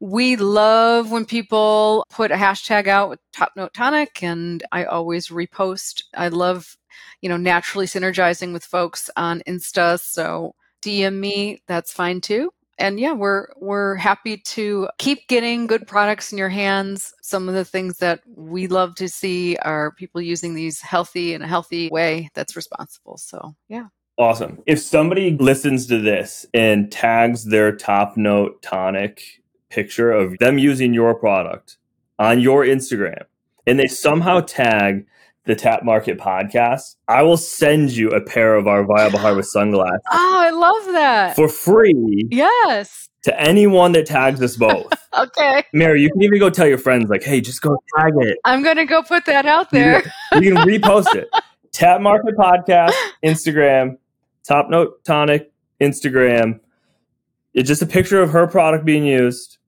We 0.00 0.36
love 0.36 1.10
when 1.10 1.24
people 1.24 2.04
put 2.10 2.30
a 2.30 2.36
hashtag 2.36 2.86
out 2.86 3.08
with 3.10 3.20
Top 3.32 3.52
Note 3.56 3.74
Tonic, 3.74 4.22
and 4.22 4.62
I 4.72 4.84
always 4.84 5.28
repost. 5.28 6.02
I 6.14 6.28
love, 6.28 6.76
you 7.22 7.28
know, 7.28 7.36
naturally 7.38 7.86
synergizing 7.86 8.52
with 8.52 8.64
folks 8.64 9.10
on 9.16 9.42
Insta. 9.48 9.98
So 10.00 10.54
DM 10.82 11.14
me, 11.18 11.62
that's 11.66 11.92
fine 11.92 12.20
too. 12.20 12.50
and 12.78 13.00
yeah, 13.00 13.12
we're 13.12 13.48
we're 13.56 13.96
happy 13.96 14.36
to 14.38 14.88
keep 14.98 15.26
getting 15.28 15.66
good 15.66 15.86
products 15.86 16.30
in 16.32 16.38
your 16.38 16.48
hands. 16.48 17.12
Some 17.22 17.48
of 17.48 17.54
the 17.54 17.64
things 17.64 17.98
that 17.98 18.20
we 18.36 18.68
love 18.68 18.94
to 18.96 19.08
see 19.08 19.56
are 19.58 19.92
people 19.92 20.20
using 20.20 20.54
these 20.54 20.80
healthy 20.80 21.34
in 21.34 21.42
a 21.42 21.48
healthy 21.48 21.88
way 21.90 22.30
that's 22.34 22.56
responsible. 22.56 23.18
So 23.18 23.54
yeah. 23.68 23.86
Awesome. 24.18 24.60
If 24.66 24.80
somebody 24.80 25.36
listens 25.36 25.86
to 25.86 26.00
this 26.00 26.44
and 26.52 26.90
tags 26.90 27.44
their 27.44 27.70
top 27.70 28.16
note 28.16 28.60
tonic 28.62 29.22
picture 29.70 30.10
of 30.10 30.36
them 30.38 30.58
using 30.58 30.92
your 30.92 31.14
product 31.14 31.76
on 32.18 32.40
your 32.40 32.64
Instagram 32.64 33.22
and 33.64 33.78
they 33.78 33.86
somehow 33.86 34.40
tag 34.40 35.06
the 35.44 35.54
Tapt 35.54 35.84
Market 35.84 36.18
podcast, 36.18 36.96
I 37.06 37.22
will 37.22 37.36
send 37.36 37.92
you 37.92 38.10
a 38.10 38.20
pair 38.20 38.56
of 38.56 38.66
our 38.66 38.84
Viable 38.84 39.20
Harvest 39.20 39.52
sunglasses. 39.52 40.00
Oh, 40.12 40.40
I 40.40 40.50
love 40.50 40.92
that. 40.94 41.36
For 41.36 41.48
free. 41.48 42.26
Yes. 42.30 43.08
To 43.22 43.40
anyone 43.40 43.92
that 43.92 44.06
tags 44.06 44.42
us 44.42 44.56
both. 44.56 44.92
okay. 45.18 45.62
Mary, 45.72 46.02
you 46.02 46.10
can 46.10 46.22
even 46.22 46.38
go 46.40 46.50
tell 46.50 46.66
your 46.66 46.78
friends, 46.78 47.08
like, 47.08 47.22
hey, 47.22 47.40
just 47.40 47.62
go 47.62 47.76
tag 47.96 48.12
it. 48.18 48.38
I'm 48.44 48.62
going 48.64 48.76
to 48.76 48.84
go 48.84 49.02
put 49.02 49.26
that 49.26 49.46
out 49.46 49.70
there. 49.70 50.02
You, 50.32 50.40
you 50.40 50.54
can 50.54 50.66
repost 50.66 51.14
it. 51.14 51.28
Tapt 51.72 52.00
Market 52.00 52.36
Podcast, 52.36 52.94
Instagram, 53.24 53.96
Top 54.48 54.70
Note 54.70 55.04
Tonic, 55.04 55.52
Instagram. 55.80 56.58
It's 57.54 57.68
just 57.68 57.82
a 57.82 57.86
picture 57.86 58.20
of 58.22 58.30
her 58.30 58.46
product 58.46 58.84
being 58.84 59.04
used. 59.04 59.58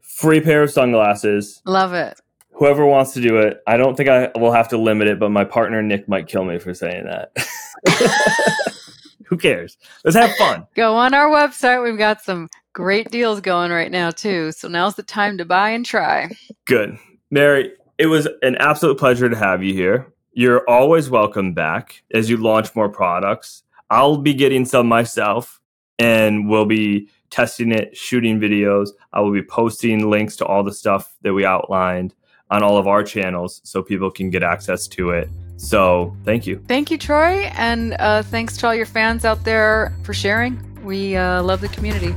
Free 0.00 0.40
pair 0.40 0.62
of 0.62 0.70
sunglasses. 0.70 1.62
Love 1.64 1.94
it 1.94 2.20
whoever 2.60 2.84
wants 2.84 3.12
to 3.14 3.22
do 3.22 3.38
it. 3.38 3.62
I 3.66 3.78
don't 3.78 3.96
think 3.96 4.10
I 4.10 4.30
will 4.38 4.52
have 4.52 4.68
to 4.68 4.76
limit 4.76 5.08
it, 5.08 5.18
but 5.18 5.30
my 5.30 5.44
partner 5.44 5.82
Nick 5.82 6.06
might 6.08 6.28
kill 6.28 6.44
me 6.44 6.58
for 6.58 6.74
saying 6.74 7.06
that. 7.06 7.34
Who 9.26 9.38
cares? 9.38 9.78
Let's 10.04 10.16
have 10.16 10.36
fun. 10.36 10.66
Go 10.74 10.94
on 10.94 11.14
our 11.14 11.30
website. 11.30 11.82
We've 11.82 11.96
got 11.96 12.20
some 12.20 12.50
great 12.74 13.10
deals 13.10 13.40
going 13.40 13.70
right 13.70 13.90
now, 13.90 14.10
too. 14.10 14.52
So 14.52 14.68
now's 14.68 14.94
the 14.94 15.02
time 15.02 15.38
to 15.38 15.46
buy 15.46 15.70
and 15.70 15.86
try. 15.86 16.28
Good. 16.66 16.98
Mary, 17.30 17.72
it 17.96 18.06
was 18.06 18.28
an 18.42 18.56
absolute 18.56 18.98
pleasure 18.98 19.30
to 19.30 19.36
have 19.36 19.64
you 19.64 19.72
here. 19.72 20.12
You're 20.32 20.68
always 20.68 21.08
welcome 21.08 21.54
back 21.54 22.02
as 22.12 22.28
you 22.28 22.36
launch 22.36 22.76
more 22.76 22.90
products. 22.90 23.62
I'll 23.90 24.18
be 24.18 24.34
getting 24.34 24.64
some 24.64 24.86
myself 24.86 25.60
and 25.98 26.48
we'll 26.48 26.64
be 26.64 27.08
testing 27.30 27.72
it, 27.72 27.96
shooting 27.96 28.38
videos. 28.38 28.90
I 29.12 29.20
will 29.20 29.32
be 29.32 29.42
posting 29.42 30.08
links 30.08 30.36
to 30.36 30.46
all 30.46 30.62
the 30.62 30.72
stuff 30.72 31.16
that 31.22 31.34
we 31.34 31.44
outlined 31.44 32.14
on 32.50 32.62
all 32.62 32.78
of 32.78 32.86
our 32.86 33.02
channels 33.02 33.60
so 33.64 33.82
people 33.82 34.10
can 34.10 34.30
get 34.30 34.44
access 34.44 34.86
to 34.88 35.10
it. 35.10 35.28
So 35.56 36.16
thank 36.24 36.46
you. 36.46 36.62
Thank 36.68 36.92
you, 36.92 36.98
Troy. 36.98 37.50
And 37.56 37.94
uh, 37.98 38.22
thanks 38.22 38.56
to 38.58 38.68
all 38.68 38.74
your 38.74 38.86
fans 38.86 39.24
out 39.24 39.42
there 39.42 39.92
for 40.04 40.14
sharing. 40.14 40.58
We 40.84 41.16
uh, 41.16 41.42
love 41.42 41.60
the 41.60 41.68
community. 41.68 42.12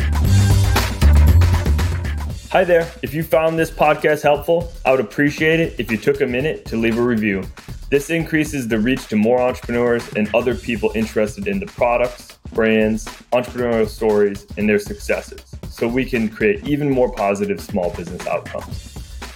Hi 2.52 2.64
there. 2.64 2.88
If 3.02 3.16
you 3.16 3.24
found 3.24 3.58
this 3.58 3.72
podcast 3.72 4.22
helpful, 4.22 4.72
I 4.86 4.92
would 4.92 5.00
appreciate 5.00 5.60
it 5.60 5.80
if 5.80 5.90
you 5.90 5.98
took 5.98 6.22
a 6.22 6.28
minute 6.28 6.66
to 6.66 6.78
leave 6.78 7.00
a 7.00 7.02
review. 7.02 7.44
This 7.94 8.10
increases 8.10 8.68
the 8.68 8.80
reach 8.80 9.06
to 9.10 9.16
more 9.16 9.40
entrepreneurs 9.40 10.04
and 10.14 10.28
other 10.34 10.56
people 10.56 10.92
interested 10.96 11.48
in 11.48 11.60
the 11.60 11.68
products, 11.68 12.40
brands, 12.52 13.06
entrepreneurial 13.32 13.88
stories, 13.88 14.48
and 14.58 14.68
their 14.68 14.80
successes 14.80 15.56
so 15.70 15.88
we 15.88 16.04
can 16.04 16.28
create 16.28 16.68
even 16.68 16.90
more 16.90 17.12
positive 17.12 17.62
small 17.62 17.92
business 17.92 18.26
outcomes. 18.26 18.96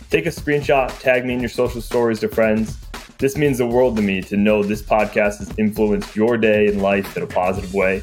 Take 0.09 0.25
a 0.25 0.29
screenshot, 0.29 0.89
tag 0.99 1.23
me 1.23 1.35
in 1.35 1.39
your 1.39 1.49
social 1.49 1.81
stories 1.81 2.19
to 2.21 2.29
friends. 2.29 2.79
This 3.19 3.37
means 3.37 3.59
the 3.59 3.67
world 3.67 3.95
to 3.97 4.01
me 4.01 4.23
to 4.23 4.35
know 4.35 4.63
this 4.63 4.81
podcast 4.81 5.37
has 5.37 5.53
influenced 5.59 6.15
your 6.15 6.35
day 6.35 6.65
and 6.65 6.81
life 6.81 7.15
in 7.15 7.21
a 7.21 7.27
positive 7.27 7.75
way, 7.75 8.01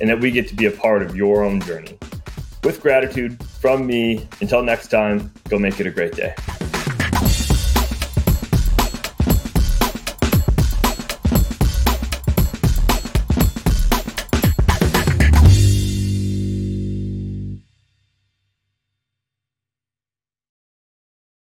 and 0.00 0.08
that 0.08 0.20
we 0.20 0.30
get 0.30 0.46
to 0.46 0.54
be 0.54 0.66
a 0.66 0.70
part 0.70 1.02
of 1.02 1.16
your 1.16 1.42
own 1.42 1.60
journey. 1.62 1.98
With 2.62 2.80
gratitude 2.80 3.42
from 3.42 3.84
me, 3.88 4.28
until 4.40 4.62
next 4.62 4.86
time, 4.86 5.32
go 5.48 5.58
make 5.58 5.80
it 5.80 5.86
a 5.88 5.90
great 5.90 6.14
day. 6.14 6.36